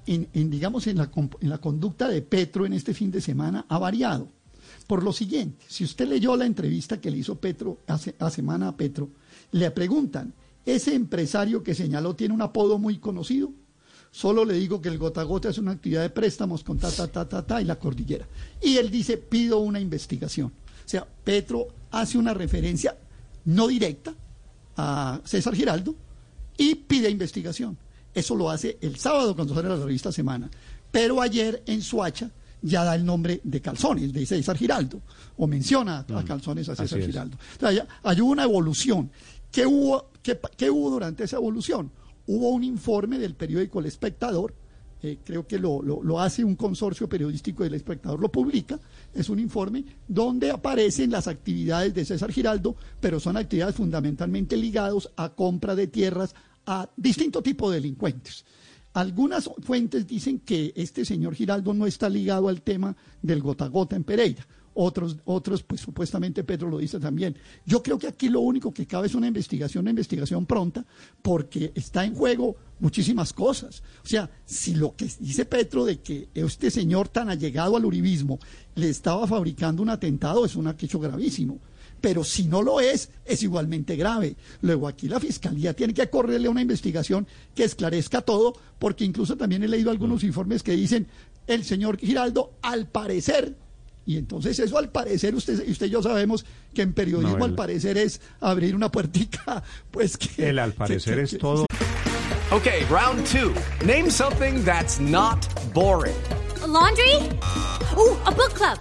en, 0.07 0.27
en, 0.33 0.49
digamos, 0.49 0.87
en 0.87 0.97
la, 0.97 1.09
en 1.39 1.49
la 1.49 1.59
conducta 1.59 2.09
de 2.09 2.21
Petro 2.21 2.65
en 2.65 2.73
este 2.73 2.93
fin 2.93 3.11
de 3.11 3.21
semana 3.21 3.65
ha 3.69 3.77
variado. 3.79 4.29
Por 4.91 5.03
lo 5.03 5.13
siguiente, 5.13 5.63
si 5.69 5.85
usted 5.85 6.05
leyó 6.05 6.35
la 6.35 6.45
entrevista 6.45 6.99
que 6.99 7.09
le 7.09 7.15
hizo 7.15 7.35
Petro 7.35 7.77
hace 7.87 8.13
a 8.19 8.29
semana 8.29 8.67
a 8.67 8.75
Petro, 8.75 9.07
le 9.53 9.71
preguntan, 9.71 10.33
¿ese 10.65 10.93
empresario 10.93 11.63
que 11.63 11.73
señaló 11.73 12.13
tiene 12.13 12.33
un 12.33 12.41
apodo 12.41 12.77
muy 12.77 12.97
conocido? 12.97 13.53
Solo 14.11 14.43
le 14.43 14.55
digo 14.55 14.81
que 14.81 14.89
el 14.89 14.97
gota 14.97 15.21
a 15.21 15.23
gota 15.23 15.47
es 15.47 15.57
una 15.57 15.71
actividad 15.71 16.01
de 16.01 16.09
préstamos 16.09 16.65
con 16.65 16.77
ta, 16.77 16.91
ta, 16.91 17.07
ta, 17.07 17.23
ta, 17.29 17.47
ta 17.47 17.61
y 17.61 17.63
la 17.63 17.79
cordillera. 17.79 18.27
Y 18.61 18.75
él 18.75 18.91
dice, 18.91 19.15
pido 19.15 19.59
una 19.59 19.79
investigación. 19.79 20.47
O 20.49 20.89
sea, 20.89 21.07
Petro 21.23 21.69
hace 21.91 22.17
una 22.17 22.33
referencia 22.33 22.97
no 23.45 23.67
directa 23.69 24.13
a 24.75 25.21
César 25.23 25.55
Giraldo 25.55 25.95
y 26.57 26.75
pide 26.75 27.09
investigación. 27.09 27.77
Eso 28.13 28.35
lo 28.35 28.49
hace 28.49 28.77
el 28.81 28.97
sábado 28.97 29.37
cuando 29.37 29.55
sale 29.55 29.69
la 29.69 29.77
revista 29.77 30.11
Semana. 30.11 30.51
Pero 30.91 31.21
ayer 31.21 31.63
en 31.65 31.81
Suacha 31.81 32.29
ya 32.61 32.83
da 32.83 32.95
el 32.95 33.05
nombre 33.05 33.41
de 33.43 33.61
Calzones, 33.61 34.13
de 34.13 34.25
César 34.25 34.57
Giraldo, 34.57 35.01
o 35.37 35.47
menciona 35.47 35.99
a 36.07 36.21
Mm, 36.21 36.25
Calzones 36.25 36.69
a 36.69 36.75
César. 36.75 36.99
Giraldo. 37.01 37.37
Hay, 37.61 37.79
hay 38.03 38.21
una 38.21 38.43
evolución. 38.43 39.09
¿Qué 39.51 39.65
hubo, 39.65 40.11
qué, 40.21 40.35
pa- 40.35 40.51
qué 40.55 40.69
hubo 40.69 40.89
durante 40.91 41.23
esa 41.23 41.37
evolución? 41.37 41.91
Hubo 42.27 42.49
un 42.49 42.63
informe 42.63 43.17
del 43.17 43.33
periódico 43.35 43.79
El 43.79 43.87
Espectador, 43.87 44.53
eh, 45.03 45.17
creo 45.25 45.47
que 45.47 45.57
lo, 45.57 45.81
lo- 45.81 46.03
lo 46.03 46.19
hace 46.19 46.43
un 46.43 46.55
consorcio 46.55 47.09
periodístico 47.09 47.63
del 47.63 47.73
Espectador, 47.73 48.19
lo 48.19 48.31
publica, 48.31 48.79
es 49.13 49.27
un 49.29 49.39
informe 49.39 49.83
donde 50.07 50.51
aparecen 50.51 51.09
las 51.09 51.27
actividades 51.27 51.93
de 51.95 52.05
César 52.05 52.31
Giraldo, 52.31 52.75
pero 52.99 53.19
son 53.19 53.35
actividades 53.37 53.75
fundamentalmente 53.75 54.55
ligadas 54.55 55.09
a 55.15 55.29
compra 55.29 55.73
de 55.75 55.87
tierras 55.87 56.35
a 56.67 56.87
distinto 56.95 57.41
tipo 57.41 57.71
de 57.71 57.77
delincuentes. 57.77 58.45
Algunas 58.93 59.49
fuentes 59.61 60.05
dicen 60.05 60.39
que 60.39 60.73
este 60.75 61.05
señor 61.05 61.35
Giraldo 61.35 61.73
no 61.73 61.87
está 61.87 62.09
ligado 62.09 62.49
al 62.49 62.61
tema 62.61 62.95
del 63.21 63.41
gota 63.41 63.67
gota 63.67 63.95
en 63.95 64.03
Pereira. 64.03 64.45
Otros, 64.73 65.17
otros, 65.25 65.63
pues 65.63 65.81
supuestamente 65.81 66.45
Pedro 66.45 66.69
lo 66.69 66.77
dice 66.77 66.99
también. 66.99 67.35
Yo 67.65 67.83
creo 67.83 67.99
que 67.99 68.07
aquí 68.07 68.29
lo 68.29 68.39
único 68.39 68.73
que 68.73 68.85
cabe 68.85 69.07
es 69.07 69.15
una 69.15 69.27
investigación, 69.27 69.83
una 69.83 69.89
investigación 69.89 70.45
pronta, 70.45 70.85
porque 71.21 71.73
está 71.75 72.05
en 72.05 72.15
juego 72.15 72.55
muchísimas 72.79 73.33
cosas. 73.33 73.83
O 74.03 74.07
sea, 74.07 74.29
si 74.45 74.75
lo 74.75 74.95
que 74.95 75.09
dice 75.19 75.43
Petro 75.43 75.83
de 75.83 75.99
que 75.99 76.29
este 76.33 76.71
señor 76.71 77.09
tan 77.09 77.29
allegado 77.29 77.75
al 77.75 77.85
uribismo 77.85 78.39
le 78.75 78.89
estaba 78.89 79.27
fabricando 79.27 79.83
un 79.83 79.89
atentado, 79.89 80.45
es 80.45 80.55
un 80.55 80.69
hecho 80.69 80.99
gravísimo 80.99 81.59
pero 82.01 82.23
si 82.23 82.45
no 82.45 82.61
lo 82.63 82.79
es, 82.81 83.09
es 83.25 83.43
igualmente 83.43 83.95
grave. 83.95 84.35
Luego 84.61 84.87
aquí 84.87 85.07
la 85.07 85.19
fiscalía 85.19 85.73
tiene 85.73 85.93
que 85.93 86.09
correrle 86.09 86.49
una 86.49 86.61
investigación 86.61 87.27
que 87.55 87.63
esclarezca 87.63 88.21
todo, 88.21 88.53
porque 88.79 89.05
incluso 89.05 89.37
también 89.37 89.63
he 89.63 89.67
leído 89.67 89.91
algunos 89.91 90.23
informes 90.23 90.63
que 90.63 90.71
dicen 90.71 91.07
el 91.47 91.63
señor 91.63 91.97
Giraldo, 91.99 92.53
al 92.61 92.87
parecer, 92.87 93.55
y 94.05 94.17
entonces 94.17 94.57
eso 94.59 94.77
al 94.79 94.89
parecer, 94.89 95.35
usted, 95.35 95.67
usted 95.69 95.85
y 95.85 95.89
yo 95.91 96.01
sabemos 96.01 96.43
que 96.73 96.81
en 96.81 96.93
periodismo 96.93 97.37
No, 97.37 97.45
el- 97.45 97.51
al 97.51 97.55
parecer 97.55 97.97
es 97.99 98.19
abrir 98.39 98.75
una 98.75 98.89
puertica, 98.91 99.63
pues 99.91 100.17
que... 100.17 100.49
El 100.49 100.59
al 100.59 100.73
parecer 100.73 101.15
que- 101.17 101.21
es 101.23 101.37
todo. 101.37 101.65
Okay, 102.51 102.83
round 102.89 103.25
two. 103.27 103.53
Name 103.85 104.09
something 104.11 104.63
that's 104.65 104.99
not 104.99 105.37
boring. 105.73 106.15
A 106.61 106.67
laundry? 106.67 107.15
Ooh, 107.95 108.17
a 108.25 108.31
book 108.31 108.53
club. 108.55 108.77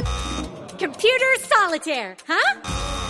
Computer 0.78 1.28
solitaire, 1.48 2.16
huh? 2.26 3.09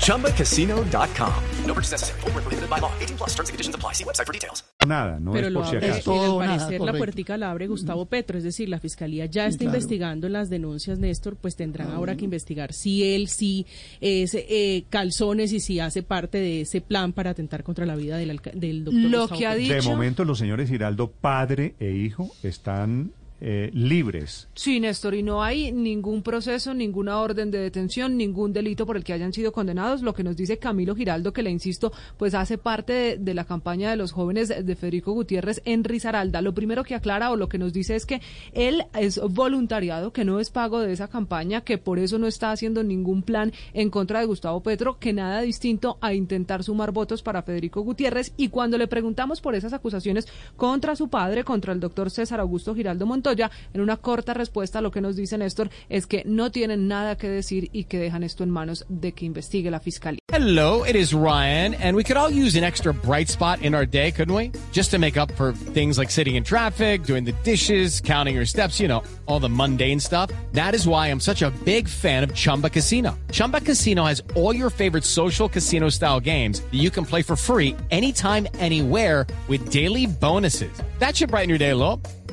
ChumbaCasino.com. 0.00 1.32
No 1.66 1.74
purchase 1.74 1.92
necessary. 1.92 2.20
Where 2.24 2.42
prohibited 2.42 2.68
by 2.70 2.80
law. 2.80 2.90
18 3.00 3.16
plus 3.16 3.34
terms 3.34 3.48
and 3.50 3.54
conditions 3.54 3.74
apply. 3.74 3.92
See 3.94 4.04
website 4.04 4.26
for 4.26 4.32
details. 4.32 4.64
Nada, 4.86 5.18
no 5.20 5.32
Pero 5.32 5.48
es 5.48 5.54
por 5.54 5.66
si 5.66 5.76
acaso. 5.76 5.86
en 5.86 5.92
al 5.92 6.02
Todo, 6.02 6.40
nada, 6.40 6.56
parecer 6.58 6.80
la 6.80 6.92
puertica 6.94 7.36
la 7.36 7.50
abre 7.50 7.66
Gustavo 7.66 8.06
Petro, 8.06 8.38
es 8.38 8.44
decir, 8.44 8.68
la 8.68 8.78
fiscalía 8.78 9.26
ya 9.26 9.46
está 9.46 9.58
claro. 9.64 9.76
investigando 9.76 10.28
las 10.28 10.48
denuncias, 10.50 10.98
Néstor, 10.98 11.36
pues 11.36 11.56
tendrán 11.56 11.90
ahora 11.90 12.16
que 12.16 12.24
investigar 12.24 12.72
si 12.72 13.14
él 13.14 13.28
sí 13.28 13.66
es 14.00 14.34
eh, 14.34 14.84
calzones 14.88 15.52
y 15.52 15.60
si 15.60 15.80
hace 15.80 16.02
parte 16.02 16.38
de 16.38 16.62
ese 16.62 16.80
plan 16.80 17.12
para 17.12 17.30
atentar 17.30 17.64
contra 17.64 17.84
la 17.86 17.96
vida 17.96 18.16
del, 18.16 18.40
del 18.54 18.84
doctor. 18.84 19.02
Lo 19.02 19.20
Gustavo 19.22 19.38
que 19.38 19.46
ha 19.46 19.50
Petro. 19.54 19.68
De 19.68 19.74
dicho- 19.80 19.90
momento 19.90 20.24
los 20.24 20.38
señores 20.38 20.68
Giraldo, 20.70 21.10
padre 21.10 21.74
e 21.80 21.90
hijo, 21.90 22.30
están 22.42 23.10
eh, 23.40 23.70
libres. 23.72 24.48
Sí, 24.54 24.80
Néstor, 24.80 25.14
y 25.14 25.22
no 25.22 25.42
hay 25.42 25.70
ningún 25.70 26.22
proceso, 26.22 26.74
ninguna 26.74 27.20
orden 27.20 27.50
de 27.50 27.58
detención, 27.58 28.16
ningún 28.16 28.52
delito 28.52 28.84
por 28.84 28.96
el 28.96 29.04
que 29.04 29.12
hayan 29.12 29.32
sido 29.32 29.52
condenados. 29.52 30.02
Lo 30.02 30.12
que 30.12 30.24
nos 30.24 30.36
dice 30.36 30.58
Camilo 30.58 30.96
Giraldo, 30.96 31.32
que 31.32 31.42
le 31.42 31.50
insisto, 31.50 31.92
pues 32.16 32.34
hace 32.34 32.58
parte 32.58 33.16
de, 33.18 33.34
la 33.34 33.44
campaña 33.44 33.90
de 33.90 33.96
los 33.96 34.12
jóvenes 34.12 34.48
de 34.48 34.76
Federico 34.76 35.12
Gutiérrez 35.12 35.62
en 35.64 35.84
Risaralda. 35.84 36.42
Lo 36.42 36.54
primero 36.54 36.82
que 36.82 36.96
aclara 36.96 37.30
o 37.30 37.36
lo 37.36 37.48
que 37.48 37.58
nos 37.58 37.72
dice 37.72 37.94
es 37.94 38.06
que 38.06 38.20
él 38.52 38.84
es 38.98 39.20
voluntariado, 39.20 40.12
que 40.12 40.24
no 40.24 40.40
es 40.40 40.50
pago 40.50 40.80
de 40.80 40.92
esa 40.92 41.08
campaña, 41.08 41.60
que 41.60 41.78
por 41.78 41.98
eso 42.00 42.18
no 42.18 42.26
está 42.26 42.50
haciendo 42.50 42.82
ningún 42.82 43.22
plan 43.22 43.52
en 43.72 43.90
contra 43.90 44.20
de 44.20 44.26
Gustavo 44.26 44.62
Petro, 44.62 44.98
que 44.98 45.12
nada 45.12 45.42
distinto 45.42 45.98
a 46.00 46.12
intentar 46.12 46.64
sumar 46.64 46.90
votos 46.90 47.22
para 47.22 47.42
Federico 47.42 47.82
Gutiérrez. 47.82 48.32
Y 48.36 48.48
cuando 48.48 48.78
le 48.78 48.88
preguntamos 48.88 49.40
por 49.40 49.54
esas 49.54 49.72
acusaciones 49.72 50.26
contra 50.56 50.96
su 50.96 51.08
padre, 51.08 51.44
contra 51.44 51.72
el 51.72 51.80
doctor 51.80 52.10
César 52.10 52.40
Augusto 52.40 52.74
Giraldo 52.74 53.06
Montoya, 53.28 53.50
en 53.74 53.80
una 53.82 53.98
corta 53.98 54.32
respuesta 54.32 54.80
lo 54.80 54.90
que 54.90 55.00
nos 55.00 55.16
dice 55.16 55.36
Néstor 55.36 55.70
es 55.88 56.06
que 56.06 56.22
no 56.24 56.50
tienen 56.50 56.88
nada 56.88 57.16
que 57.16 57.28
decir 57.28 57.68
y 57.72 57.84
que 57.84 57.98
dejan 57.98 58.22
esto 58.22 58.42
en 58.42 58.50
manos 58.50 58.86
de 58.88 59.12
que 59.12 59.26
investigue 59.26 59.70
la 59.70 59.80
fiscalía. 59.80 60.18
Hello, 60.30 60.84
it 60.84 60.94
is 60.94 61.12
Ryan, 61.12 61.74
and 61.74 61.96
we 61.96 62.04
could 62.04 62.16
all 62.16 62.30
use 62.30 62.56
an 62.56 62.64
extra 62.64 62.92
bright 62.92 63.28
spot 63.28 63.62
in 63.62 63.74
our 63.74 63.86
day, 63.86 64.12
couldn't 64.12 64.34
we? 64.34 64.52
Just 64.72 64.90
to 64.90 64.98
make 64.98 65.16
up 65.16 65.32
for 65.32 65.52
things 65.52 65.98
like 65.98 66.10
sitting 66.10 66.36
in 66.36 66.44
traffic, 66.44 67.04
doing 67.04 67.24
the 67.24 67.32
dishes, 67.44 68.00
counting 68.00 68.34
your 68.34 68.46
steps, 68.46 68.78
you 68.78 68.88
know, 68.88 69.02
all 69.26 69.40
the 69.40 69.48
mundane 69.48 70.00
stuff. 70.00 70.30
That 70.52 70.74
is 70.74 70.86
why 70.86 71.08
I'm 71.08 71.20
such 71.20 71.42
a 71.42 71.50
big 71.64 71.88
fan 71.88 72.22
of 72.22 72.34
Chumba 72.34 72.70
Casino. 72.70 73.18
Chumba 73.32 73.60
Casino 73.60 74.04
has 74.04 74.22
all 74.36 74.54
your 74.54 74.70
favorite 74.70 75.04
social 75.04 75.48
casino 75.48 75.88
style 75.88 76.20
games 76.20 76.60
that 76.60 76.78
you 76.78 76.90
can 76.90 77.04
play 77.04 77.22
for 77.22 77.36
free 77.36 77.74
anytime, 77.90 78.46
anywhere 78.58 79.26
with 79.48 79.70
daily 79.70 80.06
bonuses. 80.06 80.72
That 80.98 81.16
should 81.16 81.30
brighten 81.30 81.48
your 81.48 81.58
day 81.58 81.70
a 81.70 81.76
little. 81.76 82.00